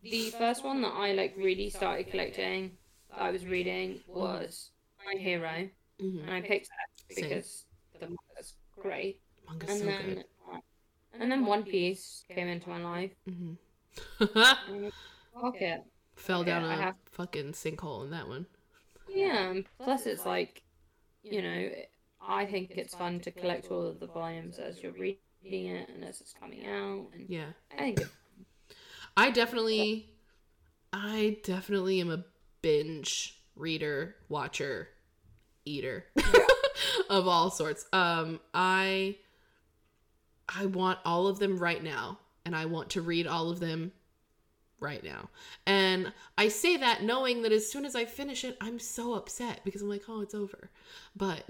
[0.02, 2.72] the first one that I like really started collecting,
[3.12, 4.70] I was reading was
[5.06, 6.22] My Hero, Mhm.
[6.24, 7.30] and I picked that Same.
[7.30, 7.66] because
[8.00, 9.22] the manga's great.
[9.48, 10.26] Manga's And so then, good.
[10.52, 10.60] uh,
[11.14, 13.12] and then One Piece came into my life.
[13.26, 13.54] hmm
[14.34, 15.84] fuck it.
[16.16, 18.46] Fell down a have- fucking sinkhole in that one.
[19.10, 20.64] Yeah, plus it's like,
[21.24, 21.70] you know,
[22.22, 26.04] I think it's fun to collect all of the volumes as you're reading it and
[26.04, 27.10] as it's coming out.
[27.14, 27.52] And Yeah.
[27.72, 28.00] I think
[29.18, 30.10] I definitely
[30.92, 32.24] I definitely am a
[32.62, 34.90] binge reader, watcher,
[35.66, 36.06] eater.
[37.10, 37.86] of all sorts.
[37.94, 39.18] Um, I
[40.50, 43.92] I want all of them right now, and I want to read all of them
[44.80, 45.30] right now.
[45.66, 49.62] And I say that knowing that as soon as I finish it, I'm so upset
[49.64, 50.70] because I'm like, oh, it's over.
[51.16, 51.44] But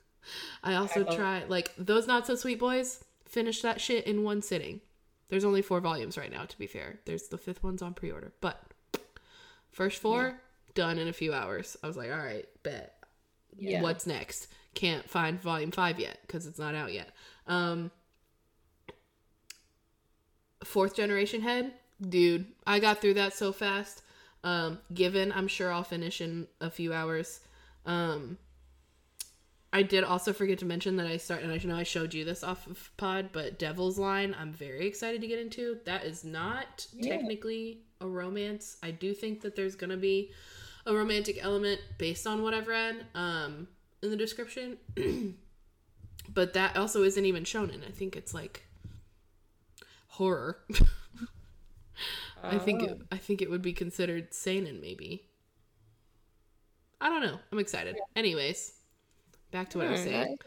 [0.62, 3.04] I also I try like those not so sweet boys.
[3.24, 4.80] Finish that shit in one sitting.
[5.28, 6.44] There's only four volumes right now.
[6.44, 8.62] To be fair, there's the fifth one's on pre-order, but
[9.72, 10.40] first four
[10.76, 11.76] done in a few hours.
[11.82, 12.92] I was like, all right, bet.
[13.58, 13.82] Yeah.
[13.82, 14.46] what's next?
[14.74, 17.08] Can't find volume five yet because it's not out yet.
[17.48, 17.90] Um
[20.64, 21.72] fourth generation head
[22.08, 24.02] dude i got through that so fast.
[24.44, 27.40] Um given i'm sure i'll finish in a few hours.
[27.86, 28.36] Um
[29.72, 32.24] i did also forget to mention that i start and i know i showed you
[32.24, 35.78] this off of pod but devil's line i'm very excited to get into.
[35.84, 37.16] That is not Yeah.
[37.16, 38.76] technically a romance.
[38.82, 40.32] I do think that there's gonna be
[40.86, 43.68] a romantic element based on what I've read um,
[44.02, 44.78] in the description.
[46.28, 47.82] but that also isn't even shown in.
[47.82, 48.62] I think it's like
[50.08, 50.58] horror.
[52.42, 55.26] I think it, I think it would be considered seinen maybe.
[57.00, 57.38] I don't know.
[57.52, 57.96] I'm excited.
[58.14, 58.72] Anyways,
[59.50, 60.38] back to what I was saying.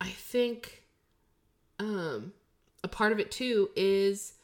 [0.00, 0.82] I think
[1.78, 2.32] um
[2.84, 4.34] a part of it too is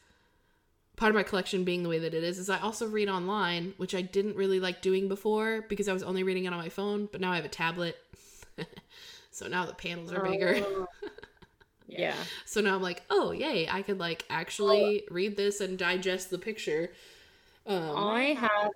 [1.01, 3.73] part of my collection being the way that it is is I also read online,
[3.77, 6.69] which I didn't really like doing before because I was only reading it on my
[6.69, 7.97] phone, but now I have a tablet.
[9.31, 10.57] so now the panels are bigger.
[10.59, 10.85] Oh.
[11.87, 12.13] yeah.
[12.45, 16.37] So now I'm like, "Oh, yay, I could like actually read this and digest the
[16.37, 16.91] picture."
[17.65, 18.71] Um I have,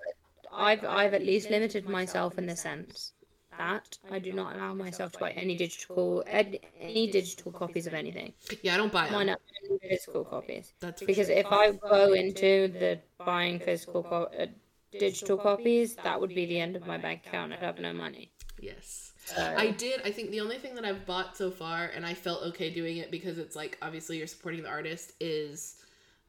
[0.51, 3.13] I've, I've at least limited myself in the sense
[3.57, 7.93] that I do not allow myself to buy any digital, ed, any digital copies of
[7.93, 8.33] anything.
[8.61, 9.27] yeah, I don't buy Why them.
[9.27, 10.73] not any physical copies?
[10.79, 11.35] That's Because sure.
[11.37, 14.47] if I go into the buying physical, co- uh,
[14.91, 17.53] digital copies, that would be the end of my bank account.
[17.53, 18.31] I'd have no money.
[18.59, 19.11] yes.
[19.27, 20.01] So, I did.
[20.05, 22.97] I think the only thing that I've bought so far, and I felt okay doing
[22.97, 25.13] it because it's like obviously you're supporting the artist.
[25.19, 25.77] Is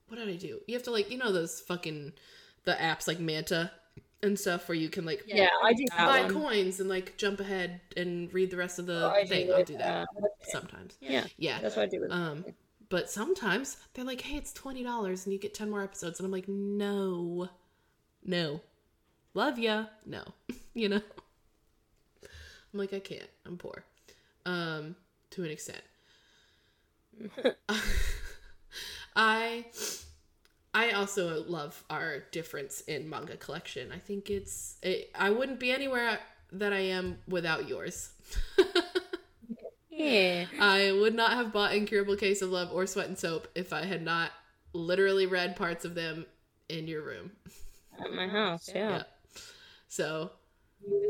[0.08, 0.60] what did I do?
[0.66, 2.14] You have to like you know those fucking
[2.64, 3.70] the apps like Manta
[4.22, 6.32] and stuff where you can like yeah, I do that buy one.
[6.32, 9.46] coins and like jump ahead and read the rest of the I thing.
[9.48, 10.96] do I'll do that uh, sometimes.
[11.00, 11.60] Yeah, Yeah.
[11.60, 12.10] that's what I do with.
[12.10, 12.44] Um,
[12.88, 16.24] but sometimes they're like, "Hey, it's twenty dollars and you get ten more episodes," and
[16.26, 17.48] I'm like, "No,
[18.24, 18.60] no,
[19.34, 20.22] love ya, no,"
[20.74, 21.02] you know.
[22.72, 23.28] I'm like, I can't.
[23.46, 23.84] I'm poor,
[24.44, 24.96] um,
[25.30, 25.82] to an extent.
[29.16, 29.64] I,
[30.76, 33.90] I also love our difference in manga collection.
[33.92, 34.76] I think it's.
[34.82, 36.18] It, I wouldn't be anywhere
[36.52, 38.10] that I am without yours.
[39.90, 43.72] yeah, I would not have bought Incurable Case of Love or Sweat and Soap if
[43.72, 44.32] I had not
[44.74, 46.26] literally read parts of them
[46.68, 47.32] in your room.
[47.98, 48.68] at my house.
[48.72, 48.90] Yeah.
[48.90, 49.02] Yeah.
[49.88, 50.32] So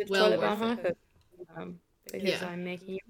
[0.09, 0.97] Well worth it.
[1.57, 2.47] Um, because Yeah.
[2.47, 3.01] I'm making.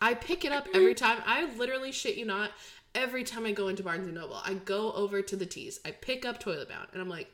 [0.00, 1.20] I pick it up every time.
[1.26, 2.52] I literally shit you not.
[2.96, 5.78] Every time I go into Barnes and Noble, I go over to the teas.
[5.84, 7.30] I pick up Toilet Bound, and I'm like,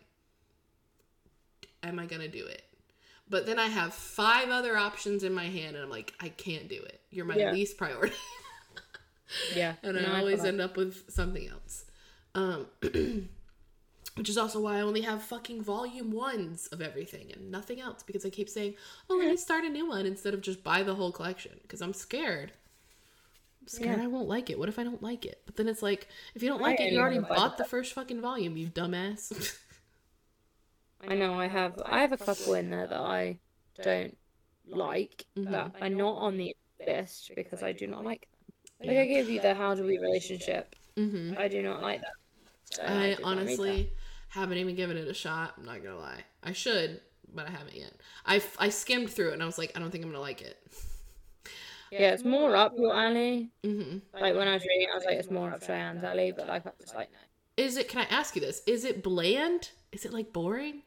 [1.84, 2.64] "Am I gonna do it?"
[3.30, 6.68] But then I have five other options in my hand, and I'm like, "I can't
[6.68, 7.00] do it.
[7.10, 7.52] You're my Yeah.
[7.52, 8.16] least priority."
[9.54, 11.86] Yeah, and I I always feel end up with something else.
[12.34, 12.66] Um,
[14.16, 18.02] which is also why I only have fucking volume ones of everything and nothing else
[18.02, 18.74] because I keep saying,
[19.08, 21.80] "Oh, let me start a new one" instead of just buy the whole collection because
[21.80, 22.52] I'm scared.
[23.62, 24.04] I'm scared Yeah.
[24.04, 24.58] I won't like it.
[24.58, 25.42] What if I don't like it?
[25.46, 27.92] But then it's like, if you don't I like it, you already bought the first
[27.94, 29.32] fucking volume, you dumbass.
[31.00, 33.38] I know I have I have a couple in there that I
[33.82, 34.16] don't
[34.70, 35.52] like Mm-hmm.
[35.52, 36.54] that are not on the
[36.86, 38.28] list because I do not like
[38.80, 38.88] them.
[38.88, 40.74] Like I gave you the how do we relationship.
[40.96, 42.12] hmm I do not like that.
[42.70, 43.78] So I did not read that.
[43.78, 43.90] honestly
[44.28, 45.54] haven't even given it a shot.
[45.58, 46.24] I'm not gonna lie.
[46.42, 47.00] I should,
[47.34, 47.92] but I haven't yet.
[48.24, 50.42] I I skimmed through it and I was like, I don't think I'm gonna like
[50.42, 50.58] it.
[52.00, 53.50] Yeah, it's more up your alley.
[53.62, 56.32] hmm Like when I was reading, it, I was like, it's more up Cheyenne's alley,
[56.34, 57.18] but like I was like, no.
[57.64, 57.88] Is it?
[57.88, 58.62] Can I ask you this?
[58.66, 59.70] Is it bland?
[59.92, 60.82] Is it like boring?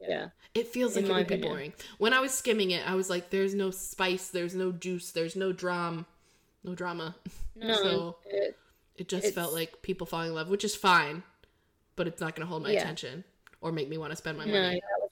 [0.00, 0.28] Yeah.
[0.54, 1.72] It feels like it my would be boring.
[1.98, 4.28] When I was skimming it, I was like, "There's no spice.
[4.28, 5.10] There's no juice.
[5.10, 6.06] There's no drama.
[6.62, 7.16] No drama."
[7.56, 7.74] No.
[7.74, 8.56] So it-
[8.96, 11.24] it just felt like people falling in love, which is fine,
[11.96, 12.82] but it's not going to hold my Yeah.
[12.82, 13.24] attention
[13.60, 14.80] or make me want to spend my no, money.
[14.80, 15.03] that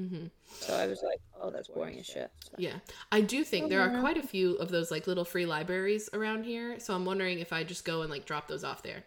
[0.00, 0.30] was my problem.
[0.50, 2.30] hmm So I was like, oh, that's boring as shit.
[2.44, 2.78] So- Yeah,
[3.12, 6.44] I do think there are quite a few of those like little free libraries around
[6.44, 6.78] here.
[6.80, 9.04] So I'm wondering if I just go and like drop those off there.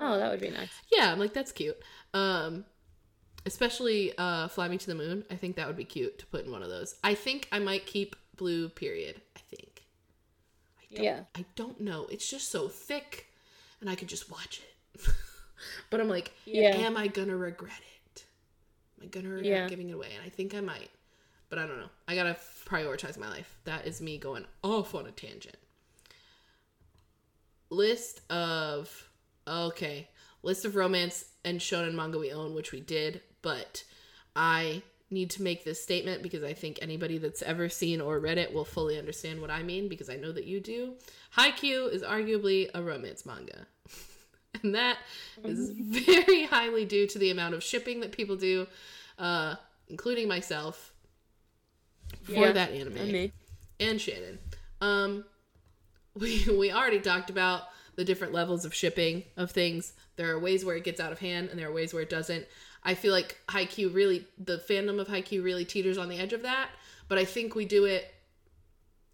[0.00, 0.70] Oh, that would be nice.
[0.92, 1.76] Yeah, I'm like that's cute.
[2.14, 2.64] Um
[3.46, 5.24] especially uh Fly Me to the Moon.
[5.30, 6.94] I think that would be cute to put in one of those.
[7.02, 9.20] I think I might keep Blue Period.
[9.36, 9.82] I think.
[10.80, 11.20] I don't, Yeah.
[11.36, 12.06] I don't know.
[12.10, 13.26] It's just so thick
[13.80, 14.60] and I could just watch
[14.94, 15.00] it.
[15.90, 16.74] but I'm like, Yeah.
[16.76, 17.99] am I going to regret it?
[19.00, 19.68] Am I to regret Yeah.
[19.68, 20.08] giving it away?
[20.14, 20.90] And I think I might.
[21.48, 21.90] but I don't know.
[22.06, 23.56] I gotta prioritize my life.
[23.64, 25.56] That is me going off on a tangent.
[27.70, 29.08] List of
[29.48, 30.08] okay,
[30.42, 33.82] list of romance and shonen manga we own, which we did, but
[34.36, 38.38] I need to make this statement because I think anybody that's ever seen or read
[38.38, 40.94] it will fully understand what I mean because I know that you do.
[41.36, 43.66] Haikyuu is arguably a romance manga.
[44.62, 44.98] and that
[45.44, 48.66] is very highly due to the amount of shipping that people do,
[49.18, 49.56] uh,
[49.88, 50.92] including myself,
[52.22, 53.32] for Yeah, that anime and me.
[53.78, 54.38] and Shannon.
[54.80, 55.24] Um,
[56.14, 57.62] we we already talked about
[57.96, 59.92] the different levels of shipping of things.
[60.16, 62.10] There are ways where it gets out of hand, and there are ways where it
[62.10, 62.46] doesn't.
[62.82, 66.42] I feel like Haikyuu really, the fandom of Haikyuu really teeters on the edge of
[66.42, 66.70] that,
[67.08, 68.12] but I think we do it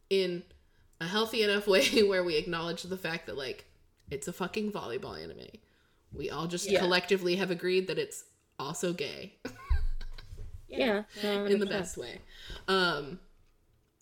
[0.09, 0.44] in
[1.01, 3.64] a healthy enough way where we acknowledge the fact that like
[4.11, 5.47] it's a fucking volleyball anime.
[6.12, 6.81] We all just Yeah.
[6.81, 8.25] collectively have agreed that it's
[8.59, 9.35] also gay
[10.69, 12.19] Yeah, no, in the best way.
[12.69, 13.21] Um,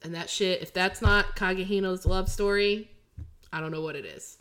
[0.02, 2.90] and that shit, if that's not Kagehina's love story,
[3.52, 4.38] I don't know what it is.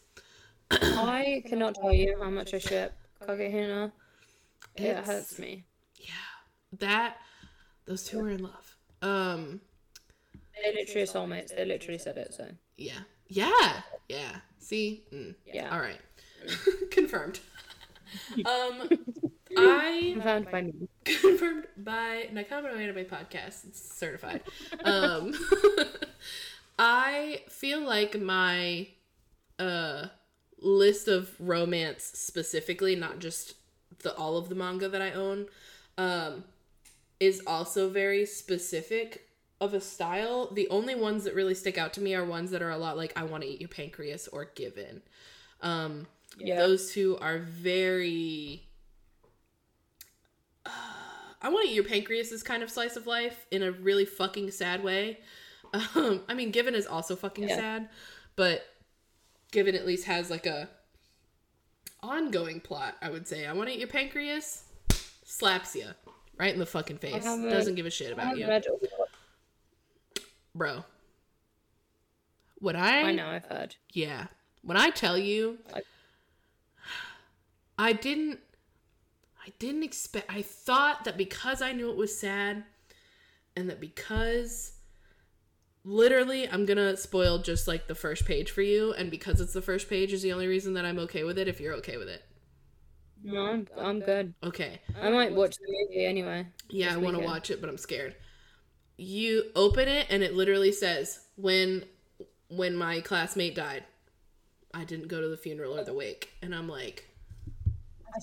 [0.71, 3.91] I cannot tell you how much I ship Kagehina.
[4.75, 5.65] It It's- hurts me.
[5.97, 6.09] Yeah,
[6.79, 7.17] that
[7.85, 8.75] those two are in love.
[9.01, 9.61] Um,
[10.63, 11.55] They're literally soulmates.
[11.55, 12.33] They literally said it.
[12.33, 12.47] So
[12.77, 12.99] yeah,
[13.33, 14.35] yeah, yeah.
[14.59, 15.33] See, mm.
[15.45, 15.99] yeah, all right,
[16.91, 17.39] confirmed.
[18.45, 18.89] um,
[19.57, 20.73] I confirmed by me.
[21.03, 23.65] confirmed by Nakama no Anime Podcast.
[23.65, 24.41] It's certified.
[24.83, 25.33] Um,
[26.77, 28.87] I feel like my
[29.59, 30.07] uh
[30.59, 33.55] list of romance specifically, not just
[34.03, 35.47] the all of the manga that I own,
[35.97, 36.43] um,
[37.19, 39.27] is also very specific
[39.63, 40.49] of a style.
[40.53, 42.97] The only ones that really stick out to me are ones that are a lot
[42.97, 45.01] like I want to eat your pancreas or Given.
[45.61, 46.57] Um, Yeah.
[46.57, 48.67] those two are very
[50.65, 54.05] I want to eat your pancreas is kind of slice of life in a really
[54.05, 55.19] fucking sad way.
[55.95, 57.55] Um, I mean, Given is also fucking Yeah.
[57.57, 57.89] sad,
[58.35, 58.65] but
[59.51, 60.69] Given at least has like a
[62.01, 62.95] ongoing plot.
[63.01, 63.45] I would say.
[63.45, 64.63] I want to eat your pancreas.
[65.25, 65.87] Slaps you
[66.37, 67.23] right in the fucking face.
[67.51, 68.45] Doesn't give a shit about you,
[70.55, 70.83] bro.
[72.59, 73.27] What I I know.
[73.27, 73.75] I've heard.
[73.91, 74.27] yeah.
[74.61, 75.81] When I tell you, I-
[77.77, 78.39] I didn't.
[79.45, 80.31] I didn't expect.
[80.31, 82.63] I thought that because I knew it was sad,
[83.55, 84.71] and that because.
[85.85, 89.61] Literally, I'm gonna spoil just like the first page for you, and because it's the
[89.61, 91.49] first page is the only reason that I'm okay with it.
[91.49, 92.23] If you're okay with it,
[93.21, 94.33] No, I'm, I'm good.
[94.45, 94.79] okay.
[95.01, 96.47] I might watch the movie anyway.
[96.69, 98.15] Yeah, I want to watch it, but I'm scared.
[99.03, 101.83] You open it, and it literally says when
[102.47, 103.83] when my classmate died.
[104.73, 107.07] I didn't go to the funeral or the wake, and I'm like,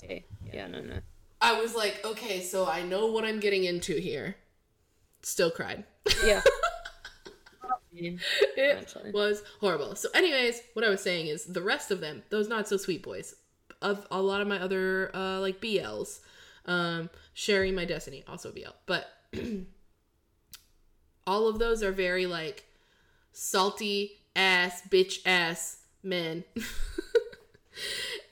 [0.09, 0.25] I.
[0.53, 0.99] Yeah, no, no.
[1.41, 4.37] I was like, okay, so I know what I'm getting into here.
[5.23, 5.85] Still cried.
[6.25, 6.43] Yeah.
[8.57, 9.97] it was horrible.
[9.97, 13.03] So, anyways, what I was saying is the rest of them, those not so sweet
[13.03, 13.35] boys,
[13.83, 16.21] of a lot of my other uh, like BLs,
[16.67, 19.09] um, sharing my destiny, also BL, but
[21.27, 22.65] all of those are very like
[23.33, 26.45] salty ass bitch ass men.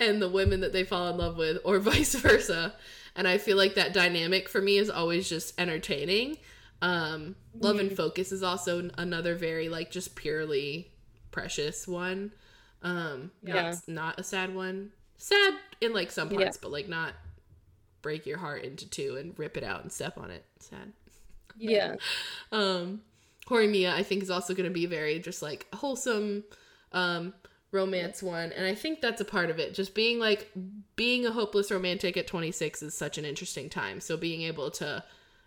[0.01, 2.74] and the women that they fall in love with, or vice versa.
[3.16, 6.37] And I feel like that dynamic for me is always just entertaining.
[6.81, 10.92] Um, Love and Focus is also another very like just purely
[11.33, 12.31] precious one.
[12.83, 13.70] Um, Yeah.
[13.70, 14.92] not, not a sad one.
[15.16, 16.59] Sad in like some parts, Yeah.
[16.62, 17.14] but like not
[18.03, 20.44] break your heart into two and rip it out and step on it.
[20.61, 20.92] Sad.
[21.56, 21.96] Yeah.
[22.52, 23.02] Um,
[23.48, 26.44] Horimiya, I think, is also going to be very just like wholesome
[26.92, 27.32] um,
[27.72, 28.52] romance one.
[28.52, 29.74] And I think that's a part of it.
[29.74, 30.50] Just being like,
[30.96, 34.00] being a hopeless romantic at 26 is such an interesting time.
[34.00, 35.02] So being able to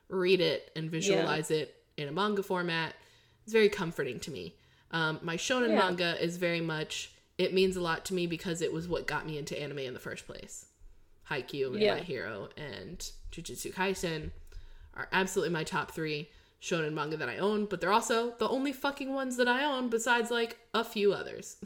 [0.10, 2.94] read it and visualize it in a manga format
[3.46, 4.56] is very comforting to me.
[4.92, 5.78] Um, my shonen Yeah.
[5.80, 9.26] manga is very much, it means a lot to me because it was what got
[9.26, 10.66] me into anime in the first place.
[11.30, 11.96] Haikyuu and Yeah.
[11.96, 13.00] My Hero and
[13.32, 14.32] Jujutsu Kaisen
[15.02, 16.30] are absolutely my top three
[16.62, 19.90] shonen manga that I own, but they're also the only fucking ones that I own
[19.90, 21.58] besides like a few others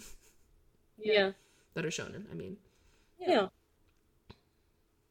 [0.97, 1.31] Yeah.
[1.73, 2.23] that are shonen.
[2.31, 2.57] I mean,
[3.19, 3.47] Yeah.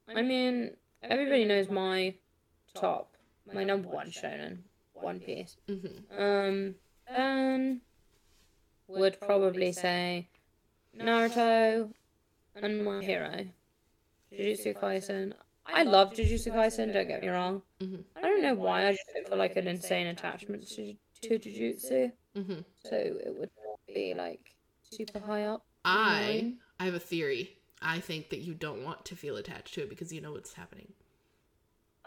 [0.09, 2.15] I mean, everybody knows my
[2.75, 3.15] top,
[3.53, 4.59] my number one shonen,
[4.95, 5.57] One Piece.
[5.69, 5.87] hmm
[6.19, 6.75] Um,
[7.09, 7.81] then
[8.89, 10.29] would probably say
[10.97, 11.91] Naruto
[12.55, 13.47] and My Hero.
[14.33, 15.33] Jujutsu Kaisen.
[15.67, 17.63] I love Jujutsu Kaisen, don't get me wrong.
[17.81, 18.05] Mhm.
[18.17, 22.13] I don't know why, I just feel like an insane attachment to, to Jujutsu.
[22.35, 23.51] hmm So it would
[23.93, 24.41] be like
[24.83, 25.63] super high up.
[25.85, 27.57] I I have a theory.
[27.83, 30.55] I think that you don't want to feel attached to it because you know what's
[30.55, 30.93] happening.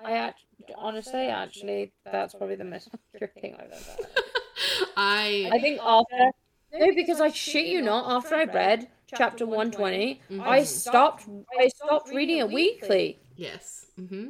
[0.04, 0.44] I act-
[0.76, 4.10] honestly, actually, that's probably the most accurate thing I've ever.
[4.98, 6.32] I I think after
[6.74, 11.28] no, because I shit you not, after I read chapter one twenty, I stopped.
[11.60, 13.20] I stopped reading it weekly.
[13.38, 13.86] Yes.
[14.00, 14.30] Mm-hmm.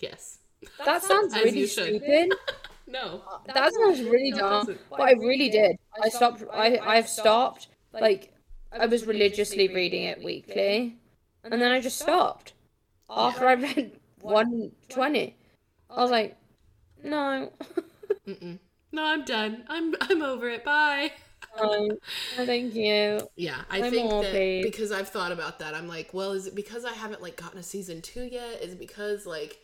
[0.00, 0.38] Yes.
[0.84, 2.32] That sounds As really stupid.
[2.90, 3.20] No.
[3.46, 4.50] That sounds really No, dumb.
[4.66, 4.80] doesn't.
[4.88, 5.76] But I really did.
[6.02, 6.42] I stopped.
[6.52, 7.68] I I've stopped.
[7.92, 8.32] Like
[8.72, 10.96] I was religiously reading it weekly,
[11.44, 12.54] and then I just stopped
[13.10, 13.92] after I read
[14.22, 15.36] one twenty.
[15.90, 16.38] I was like,
[17.04, 17.52] no,
[18.26, 18.58] Mm-mm.
[18.90, 19.64] No, I'm done.
[19.68, 20.64] I'm I'm over it.
[20.64, 21.12] Bye.
[21.56, 21.98] no,
[22.44, 23.28] thank you.
[23.36, 24.62] Yeah, I I'm think that paid.
[24.62, 27.58] because I've thought about that, I'm like, well, is it because I haven't like gotten
[27.58, 28.62] a season two yet?
[28.62, 29.58] Is it because like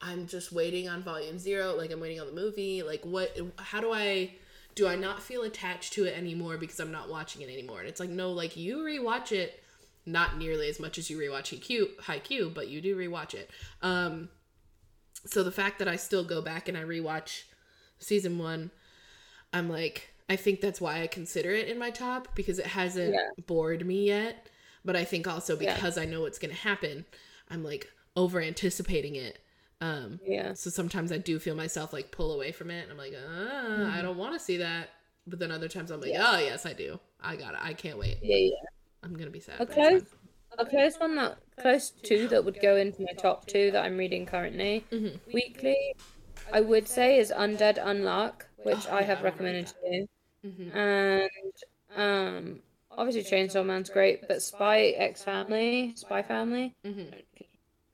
[0.00, 1.74] I'm just waiting on volume zero?
[1.76, 2.82] Like I'm waiting on the movie?
[2.82, 3.36] Like what?
[3.58, 4.34] How do I?
[4.76, 7.80] Do I not feel attached to it anymore because I'm not watching it anymore?
[7.80, 9.62] And it's like, no, like you rewatch it,
[10.06, 13.50] not nearly as much as you rewatch Haikyuu, Haikyuu, but you do rewatch it.
[13.82, 14.28] Um,
[15.26, 17.42] so the fact that I still go back and I rewatch
[17.98, 18.70] season one,
[19.52, 23.12] I'm like, I think that's why I consider it in my top because it hasn't
[23.14, 23.28] Yeah.
[23.46, 24.46] bored me yet.
[24.84, 25.74] But I think also Yeah.
[25.74, 27.04] because I know what's gonna happen,
[27.48, 29.40] I'm like over anticipating it.
[29.80, 30.54] Um, Yeah.
[30.54, 32.82] so sometimes I do feel myself like pull away from it.
[32.84, 34.90] And I'm like, ah, I don't want to see that.
[35.26, 36.20] But then other times I'm like, Mm-hmm.
[36.22, 36.36] Yeah.
[36.36, 37.00] oh yes, I do.
[37.20, 37.60] I got it.
[37.62, 38.18] I can't wait.
[38.22, 38.54] Yeah, yeah.
[39.02, 39.60] I'm gonna be sad.
[39.60, 40.04] A close,
[40.58, 43.96] a close one that close two that would go into my top two that I'm
[43.96, 45.18] reading currently Mhm.
[45.32, 45.94] weekly.
[46.52, 50.08] I would say is Undead Unluck, which Oh, I yeah, have recommended to you,
[50.44, 50.74] Mhm.
[50.74, 51.54] and
[51.96, 57.22] um, obviously Chainsaw Man's great, but Spy X Family, Spy Family, Mhm.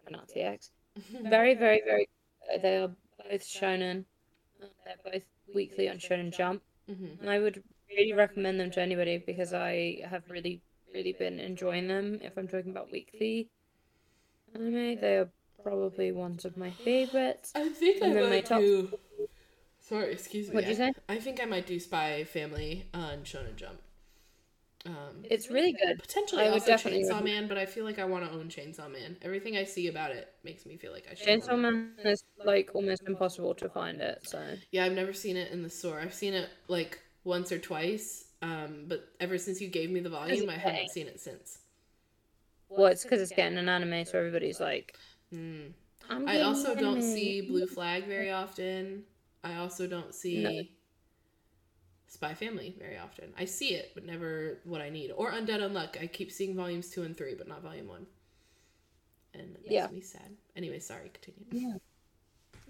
[0.04, 2.08] pronounce the X, very, very, very.
[2.62, 2.88] They are
[3.18, 4.04] both shonen.
[4.84, 5.22] They're both
[5.54, 6.62] weekly on Shonen Jump.
[6.88, 7.20] Mhm.
[7.20, 10.60] And I would really recommend them to anybody because I have really,
[10.94, 12.20] really been enjoying them.
[12.22, 13.48] If I'm talking about weekly
[14.54, 15.28] anime, they are
[15.62, 17.52] probably ones of my favorites.
[17.56, 18.98] I think I And then my top- do.
[19.88, 20.54] Sorry, excuse me.
[20.54, 20.92] What'd you I- say?
[21.08, 23.80] I think I might do Spy Family on Shonen Jump.
[24.84, 25.98] Um, It's really good.
[26.00, 28.30] potentially I would also definitely Chainsaw recommend- Man, but I feel like I want to
[28.30, 29.16] own Chainsaw Man.
[29.22, 31.26] Everything I see about it makes me feel like I should.
[31.26, 31.58] Chainsaw.
[31.58, 34.20] Man is like almost impossible to find it.
[34.28, 36.00] So Yeah, I've never seen it in the store.
[36.00, 40.08] I've seen it like once or twice, um, but ever since you gave me the
[40.10, 41.58] volume, I haven't seen it since.
[42.68, 44.96] well, it's because it's getting an anime, so everybody's like,
[45.32, 45.72] Mm.
[46.10, 49.04] I also don't see Blue Flag very often.
[49.46, 50.50] I also don't see No.
[52.08, 53.32] Spy Family very often.
[53.38, 55.12] I see it, but never what I need.
[55.12, 56.00] Or Undead Unluck.
[56.00, 58.06] I keep seeing volumes two and three, but not volume one.
[59.34, 59.88] And it makes Yeah.
[59.88, 60.36] me sad.
[60.56, 61.44] Anyway, sorry, continue.
[61.52, 61.76] Yeah.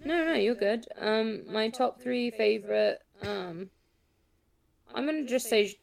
[0.05, 0.85] No, no, you're good.
[0.97, 2.99] Um, my top three favorite.
[3.21, 3.69] Um,
[4.93, 5.79] I'm gonna just say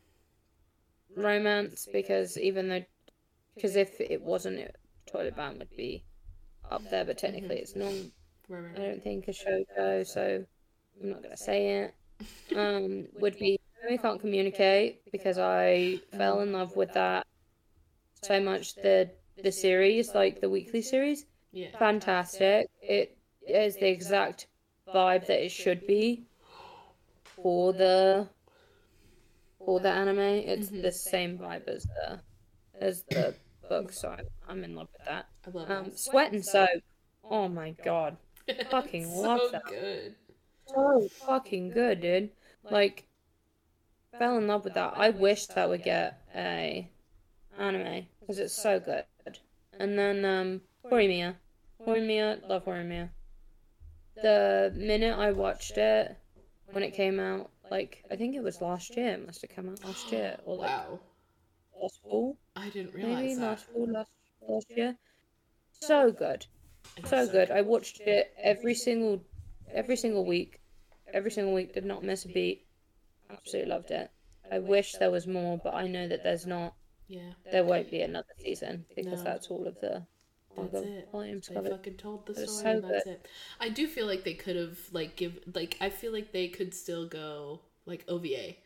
[1.17, 2.85] romance because even though,
[3.55, 4.77] because if it wasn't, it,
[5.07, 6.05] Toilet Bound would be
[6.71, 7.93] up there, but technically it's not.
[8.49, 10.45] Right, right, I don't think a shoujo, so
[11.03, 11.95] I'm not gonna say it.
[12.57, 17.27] Um, would be we can't communicate because I fell in love with that
[18.23, 18.75] so much.
[18.77, 19.11] The
[19.43, 21.77] the series, like the weekly series, Yeah.
[21.79, 22.69] fantastic.
[22.83, 23.17] It
[23.47, 24.47] is the exact
[24.95, 26.23] vibe that it should be
[27.25, 28.29] for the
[29.65, 30.19] for the anime.
[30.19, 30.83] It's Mhm.
[30.83, 32.21] the same vibe as the
[32.81, 33.35] as the
[33.69, 35.27] book, so I'm, I'm in love with that.
[35.47, 35.99] I love Um, that.
[35.99, 36.69] Sweat and Soap.
[37.25, 38.17] Oh my god,
[38.71, 39.67] fucking It's love so that.
[39.69, 40.15] good.
[40.67, 42.31] So fucking good, dude.
[42.71, 43.05] Like,
[44.19, 44.95] fell in love with that.
[44.97, 46.89] I wish that would get a
[47.59, 49.05] anime because it's so good.
[49.79, 50.61] And then um,
[50.91, 51.35] Horimiya,
[51.87, 53.11] Horimiya, love Horimiya.
[54.23, 56.17] The minute I watched it
[56.73, 59.15] when it came out, like I think it was last year.
[59.15, 61.01] It must have come out last year or like Wow.
[61.83, 63.43] last fall, I didn't maybe realize that.
[63.43, 64.11] last fall, last
[64.49, 64.97] last year.
[65.73, 66.47] So good
[67.05, 67.51] so good.
[67.51, 69.21] I watched it every single
[69.73, 70.61] every single week.
[71.13, 72.67] Every single week, did not miss a beat.
[73.31, 74.11] Absolutely loved it.
[74.51, 76.75] I wish there was more, but I know that there's not.
[77.09, 77.33] Yeah.
[77.51, 79.25] There won't be another season because No.
[79.25, 80.07] that's all of the
[80.57, 81.09] That's it.
[81.13, 81.71] volumes They covered.
[81.73, 82.47] fucking told the story.
[82.49, 83.27] so and that's it.
[83.61, 86.75] I do feel like they could have like give like I feel like they could
[86.75, 88.57] still go like OVA.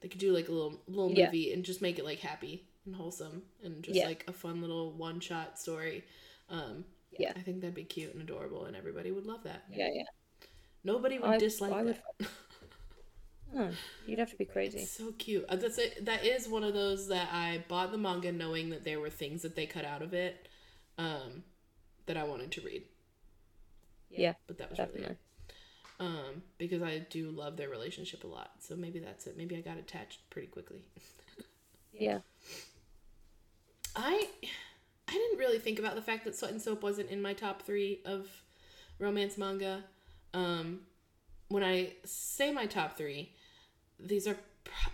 [0.00, 1.26] They could do like a little little Yeah.
[1.26, 4.06] movie and just make it like happy and wholesome and just Yeah.
[4.06, 6.04] like a fun little one shot story.
[6.50, 6.84] Um,
[7.18, 7.32] Yeah.
[7.36, 9.64] I think that'd be cute and adorable, and everybody would love that.
[9.70, 10.04] Yeah, yeah.
[10.84, 12.28] Nobody would I- dislike I would- that.
[13.52, 13.70] No,
[14.06, 14.78] you'd have to be crazy.
[14.78, 15.44] It's so cute.
[15.48, 16.04] Uh, That's it.
[16.04, 19.42] That is one of those that I bought the manga knowing that there were things
[19.42, 20.48] that they cut out of it,
[20.98, 21.42] um,
[22.06, 22.84] that I wanted to read.
[24.08, 25.16] Yeah, But that was really definitely.
[25.16, 25.54] it.
[26.00, 28.50] Um, because I do love their relationship a lot.
[28.60, 29.36] So maybe that's it.
[29.36, 30.84] Maybe I got attached pretty quickly.
[31.92, 32.20] Yeah.
[33.96, 34.28] I
[35.08, 37.62] I didn't really think about the fact that Sweat and Soap wasn't in my top
[37.62, 38.28] three of
[38.98, 39.84] romance manga.
[40.34, 40.80] Um,
[41.48, 43.32] when I say my top three,
[43.98, 44.36] these are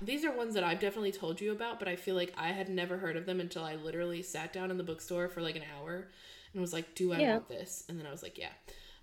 [0.01, 2.68] these are ones that I've definitely told you about, but I feel like I had
[2.68, 5.64] never heard of them until I literally sat down in the bookstore for like an
[5.76, 6.09] hour
[6.53, 7.32] and was like, "Do I Yeah.
[7.32, 8.53] want this?" And then I was like, "Yeah."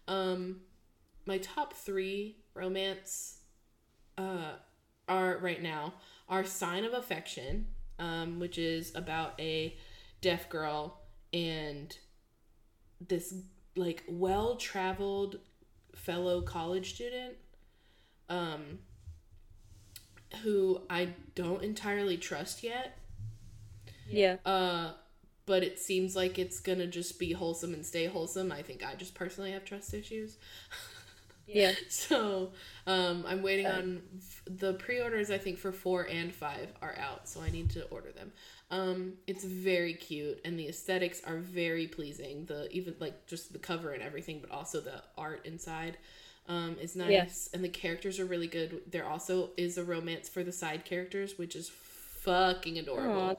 [0.07, 0.61] Um,
[1.25, 3.39] my top three romance
[4.17, 4.53] uh,
[5.07, 5.93] are right now
[6.29, 7.67] are "Sign of Affection,"
[7.99, 9.75] um, which is about a
[10.21, 11.01] deaf girl
[11.33, 11.97] and
[13.07, 13.33] this
[13.75, 15.39] like well traveled
[15.95, 17.35] fellow college student
[18.29, 18.79] um
[20.43, 22.97] who I don't entirely trust yet.
[24.09, 24.37] Yeah.
[24.45, 24.91] Uh
[25.45, 28.51] but it seems like it's gonna just be wholesome and stay wholesome.
[28.51, 30.37] I think I just personally have trust issues.
[31.45, 31.73] Yeah.
[31.89, 32.51] So
[32.87, 34.01] um, I'm waiting on
[34.45, 35.29] the pre-orders.
[35.29, 38.31] I think for four and five are out, so I need to order them.
[38.73, 42.45] Um, it's very cute, and the aesthetics are very pleasing.
[42.45, 45.97] The even like just the cover and everything, but also the art inside
[46.47, 47.49] um, is nice, Yes.
[47.53, 48.81] and the characters are really good.
[48.89, 53.21] There also is a romance for the side characters, which is fucking adorable.
[53.31, 53.35] Aw,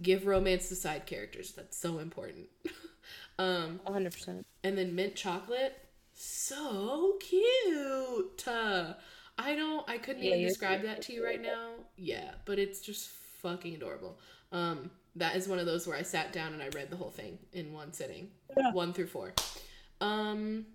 [0.00, 1.52] Give romance to side characters.
[1.52, 2.46] That's so important.
[3.38, 4.44] um, 100%.
[4.64, 5.74] and then mint chocolate
[6.14, 8.94] so cute uh,
[9.38, 12.80] i don't i couldn't Yeah, even describe that to you right now yeah but it's
[12.80, 13.08] just
[13.42, 14.18] fucking adorable.
[14.52, 17.10] Um that is one of those where i sat down and i read the whole
[17.10, 18.28] thing in one sitting.
[18.56, 18.72] Yeah.
[18.72, 19.32] one through four.
[20.00, 20.66] Um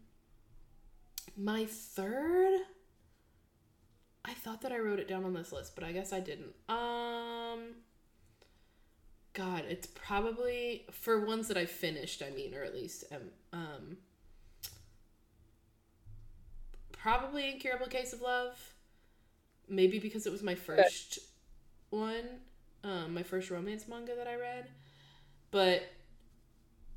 [1.38, 2.60] my third
[4.26, 6.54] i thought that i wrote it down on this list but i guess i didn't.
[6.70, 7.76] Um
[9.34, 13.98] god it's probably for ones that i finished i mean or at least um, um
[16.92, 18.58] probably incurable case of love.
[19.68, 21.20] Maybe because it was my first
[21.90, 22.24] one
[22.84, 24.68] um my first romance manga that i read
[25.52, 25.84] but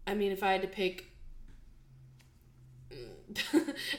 [0.06, 1.06] i mean if i had to pick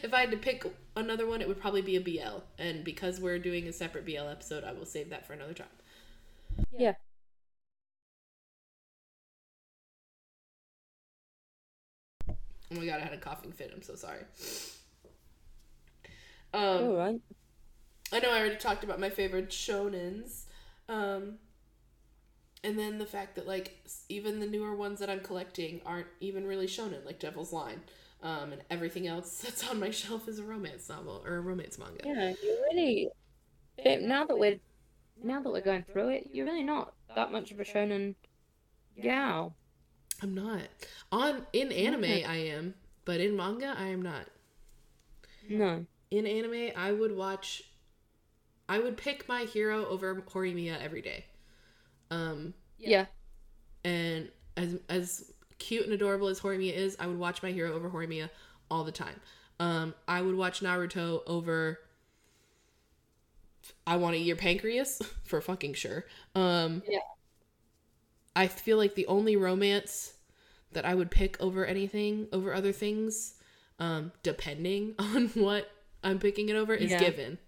[0.04, 0.64] if i had to pick
[0.96, 4.28] another one it would probably be a bl and because we're doing a separate bl
[4.30, 5.68] episode i will save that for another time
[6.78, 6.94] Yeah.
[12.72, 14.22] oh my god i had a coughing fit i'm so sorry
[16.54, 17.22] um All right.
[18.12, 20.44] I know I already talked about my favorite shonens.
[20.88, 21.40] Um,
[22.64, 23.78] and then the fact that, like,
[24.10, 27.82] even the newer ones that I'm collecting aren't even really shonen, like Devil's Line.
[28.24, 31.78] Um, and everything else that's on my shelf is a romance novel or a romance
[31.78, 32.02] manga.
[32.04, 33.10] Yeah, you really.
[33.80, 34.60] eh, Now that we're
[35.24, 38.16] now that we're going through it, you're really not that much of a shonen
[39.02, 39.56] gal.
[40.22, 40.70] I'm not.
[41.12, 44.28] On in anime I am, but in manga I am not.
[45.50, 45.86] No.
[46.12, 47.64] In anime I would watch
[48.70, 51.26] I would pick my hero over Horimiya every day.
[52.12, 53.06] Um Yeah.
[53.84, 57.90] and as as cute and adorable as Horimiya is, I would watch My Hero over
[57.90, 58.30] Horimiya
[58.70, 59.20] all the time.
[59.60, 61.80] Um, I would watch Naruto over.
[63.86, 66.06] I want to eat your pancreas for fucking sure.
[66.36, 67.00] Um, Yeah.
[68.36, 70.14] I feel like the only romance
[70.74, 73.34] that I would pick over anything over other things,
[73.80, 75.72] um, depending on what
[76.04, 77.00] I'm picking it over, is Yeah.
[77.00, 77.40] Given.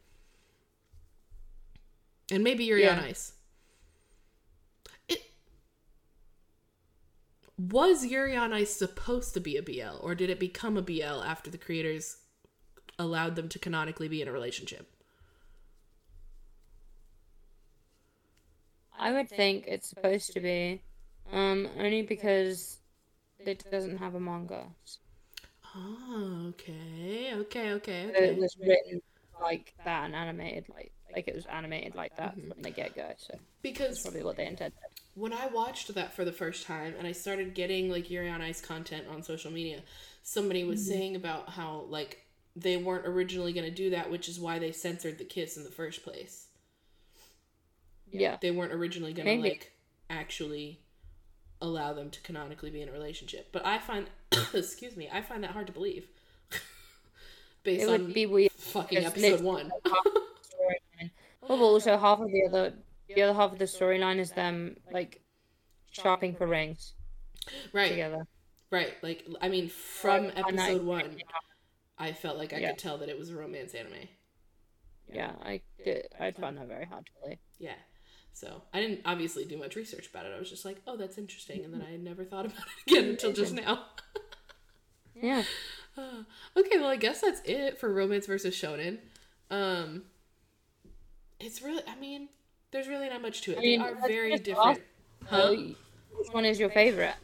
[2.31, 3.03] And maybe Yuri on Yeah.
[3.03, 3.33] Ice.
[7.59, 11.21] Was Yuri on Ice supposed to be a BL, or did it become a BL
[11.21, 12.17] after the creators
[12.99, 14.91] allowed them to canonically be in a relationship?
[18.99, 20.83] I would think it's supposed to be,
[21.31, 22.79] um, only because
[23.39, 24.75] it doesn't have a manga.
[25.75, 28.23] Oh, okay, okay, okay, So.
[28.23, 29.01] It was written
[29.41, 32.47] like that and animated like like it was animated like that Mhm.
[32.47, 33.13] from the get go.
[33.17, 34.73] So that's Because probably what they intended.
[35.19, 38.41] When I watched that for the first time and I started getting like Yuri on
[38.41, 39.81] Ice content on social media,
[40.23, 40.91] somebody was mm-hmm.
[40.91, 44.71] saying about how like they weren't originally going to do that, which is why they
[44.71, 46.47] censored the kiss in the first place.
[48.11, 48.37] Yeah.
[48.41, 49.73] They weren't originally going to like
[50.09, 50.79] actually
[51.61, 53.49] allow them to canonically be in a relationship.
[53.51, 54.07] But I find
[54.53, 56.07] excuse me, I find that hard to believe.
[57.63, 58.53] Based It on would be weird.
[58.53, 59.71] fucking because episode 1.
[59.85, 61.11] half of the storyline-
[61.43, 62.73] Oh, but also half of the other
[63.15, 65.21] the other half of the storyline is them like
[65.91, 66.93] shopping for rings
[67.73, 67.89] right.
[67.89, 68.27] together.
[68.71, 68.93] Right.
[69.01, 71.17] Like I mean from Like, and I- episode 1
[71.97, 72.69] I felt like I Yeah.
[72.69, 74.07] could tell that it was a romance anime.
[75.11, 76.07] Yeah, I did.
[76.19, 77.39] I found that very hard to believe.
[77.57, 77.75] Yeah.
[78.31, 80.33] So I didn't obviously do much research about it.
[80.33, 81.65] I was just like, oh, that's interesting.
[81.65, 83.85] And then I had never thought about it again until just now.
[85.13, 85.43] Yeah.
[85.97, 88.99] okay, well, I guess that's it for romance versus shonen.
[89.49, 90.03] Um,
[91.39, 92.29] it's really, I mean,
[92.71, 93.57] there's really not much to it.
[93.57, 94.79] I mean, they are very different.
[94.79, 94.81] ask-
[95.27, 95.51] Huh?
[96.17, 97.15] Which one is your favorite?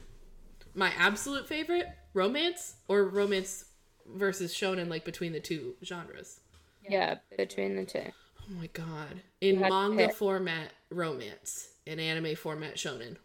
[0.74, 3.66] My absolute favorite romance or romance
[4.06, 6.40] versus shonen like between the two genres.
[6.88, 8.04] Yeah, between the two.
[8.42, 9.22] Oh my god.
[9.42, 11.70] In manga format, romance.
[11.86, 13.18] In anime format, shonen.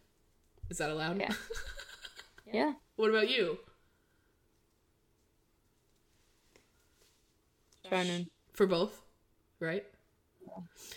[0.71, 1.19] Is that allowed?
[1.21, 1.33] Yeah.
[2.53, 2.73] Yeah.
[2.97, 3.59] what about you?
[7.91, 8.27] Shonen.
[8.53, 9.01] For both,
[9.61, 9.85] right?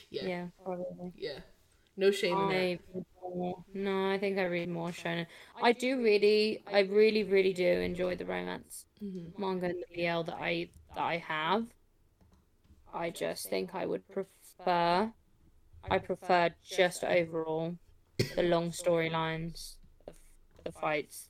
[0.10, 0.28] Yeah.
[0.28, 1.12] Yeah, probably.
[1.16, 1.40] Yeah.
[1.98, 2.56] No shame in that.
[2.56, 3.64] I read more.
[3.74, 5.28] No, I think I read more shonen.
[5.62, 9.38] I do really, I really, really do enjoy the romance Mhm.
[9.38, 11.68] manga and the BL that I that I have.
[12.94, 15.12] I just think I would prefer,
[15.90, 17.76] I prefer just overall
[18.36, 20.14] the long storylines, the,
[20.64, 21.30] the fights.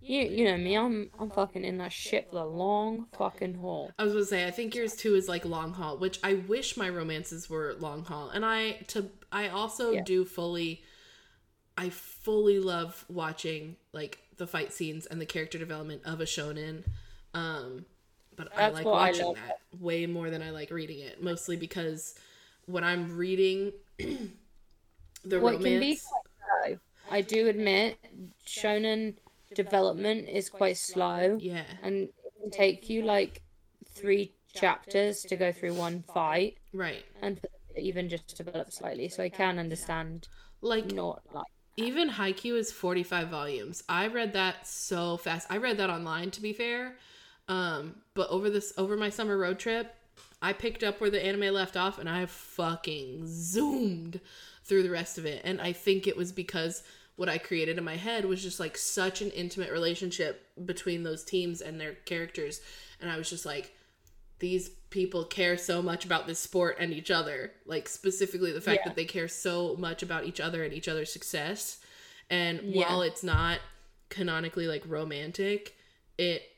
[0.00, 3.92] You you know me, I'm I'm fucking in that shit for the long fucking haul.
[3.98, 6.76] I was gonna say, I think yours too is like long haul, which I wish
[6.76, 8.30] my romances were long haul.
[8.30, 10.02] And I to I also Yeah.
[10.04, 10.82] do fully
[11.76, 16.84] I fully love watching like the fight scenes and the character development of a shonen.
[17.34, 17.86] Um
[18.36, 19.36] but I like I watching love.
[19.36, 21.22] that way more than I like reading it.
[21.22, 22.14] Mostly because
[22.66, 23.72] when I'm reading
[25.24, 26.04] the What can be romance.
[27.10, 27.98] I do admit,
[28.46, 29.14] shonen
[29.54, 31.38] development is quite slow.
[31.40, 31.64] Yeah.
[31.82, 33.42] and it can take you like
[33.94, 37.04] three chapters to go through one fight Right.
[37.22, 37.40] and
[37.76, 40.26] even just develop slightly so i can understand
[40.60, 41.46] Like not like
[41.76, 43.84] Even Haikyuu is 45 volumes.
[43.88, 45.46] I read that so fast.
[45.48, 46.96] I read that online to be fair.
[47.46, 49.94] Um, but over this over my summer road trip,
[50.42, 54.20] I picked up where the anime left off and I fucking zoomed
[54.64, 55.40] through the rest of it.
[55.44, 56.82] And I think it was because
[57.18, 61.24] what I created in my head was just like such an intimate relationship between those
[61.24, 62.60] teams and their characters.
[63.00, 63.74] And I was just like,
[64.38, 67.50] these people care so much about this sport and each other.
[67.66, 68.90] Like specifically the fact Yeah.
[68.90, 71.78] that they care so much about each other and each other's success.
[72.30, 72.86] And Yeah.
[72.86, 73.58] while it's not
[74.10, 75.76] canonically like romantic,
[76.18, 76.48] it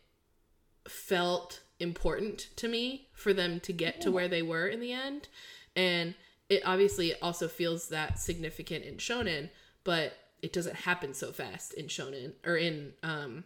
[0.86, 5.28] felt important to me for them to get to where they were in the end.
[5.74, 6.16] And
[6.50, 9.48] it obviously also feels that significant in shonen,
[9.84, 10.12] but
[10.43, 13.45] it doesn't happen so fast in shonen or in um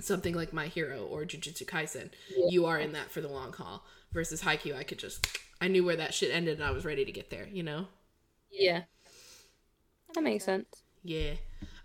[0.00, 2.10] something like My Hero or Jujutsu Kaisen.
[2.50, 3.84] You are in that for the long haul.
[4.12, 5.26] Versus Haikyuu, I could just
[5.60, 7.86] I knew where that shit ended and I was ready to get there, you know?
[8.50, 8.82] yeah
[10.14, 11.32] that makes sense Yeah.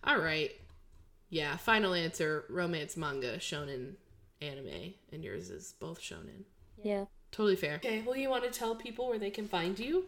[0.06, 0.52] All right.
[1.30, 3.96] Yeah, final answer romance manga, shonen
[4.41, 6.44] anime, and yours is both shonen.
[6.82, 7.76] yeah Totally fair.
[7.78, 10.06] Okay, well, you want to tell people where they can find you?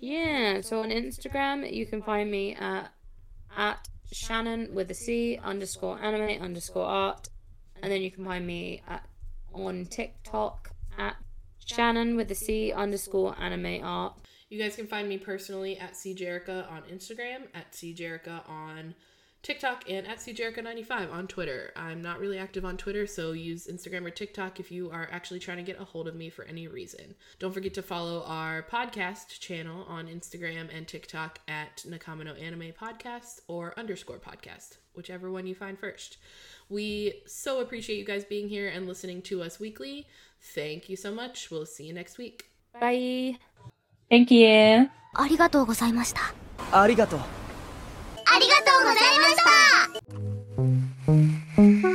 [0.00, 2.92] yeah so on instagram you can find me at
[3.56, 7.28] at shannon with a c underscore anime underscore art.
[7.82, 9.04] And then you can find me at
[9.52, 11.16] on tiktok at
[11.64, 14.14] shannon with a c underscore anime art.
[14.48, 18.94] You guys can find me personally at CJerica on Instagram, at CJerica on
[19.42, 21.72] TikTok and at jericho 95 on Twitter.
[21.74, 25.40] I'm not really active on Twitter, so use Instagram or TikTok if you are actually
[25.40, 27.16] trying to get a hold of me for any reason.
[27.40, 32.72] Don't forget to follow our podcast channel on Instagram and TikTok at Nakama no Anime
[32.72, 36.18] Podcast or underscore podcast, whichever one you find first.
[36.68, 40.06] We so appreciate you guys being here and listening to us weekly.
[40.40, 41.50] Thank you so much.
[41.50, 42.44] We'll see you next week.
[42.72, 43.38] Bye.
[44.08, 44.88] Thank you.
[45.14, 46.32] ありがとうございました。
[46.70, 47.51] ありがとう。
[48.34, 49.36] ありがとうございまし
[51.76, 51.91] た。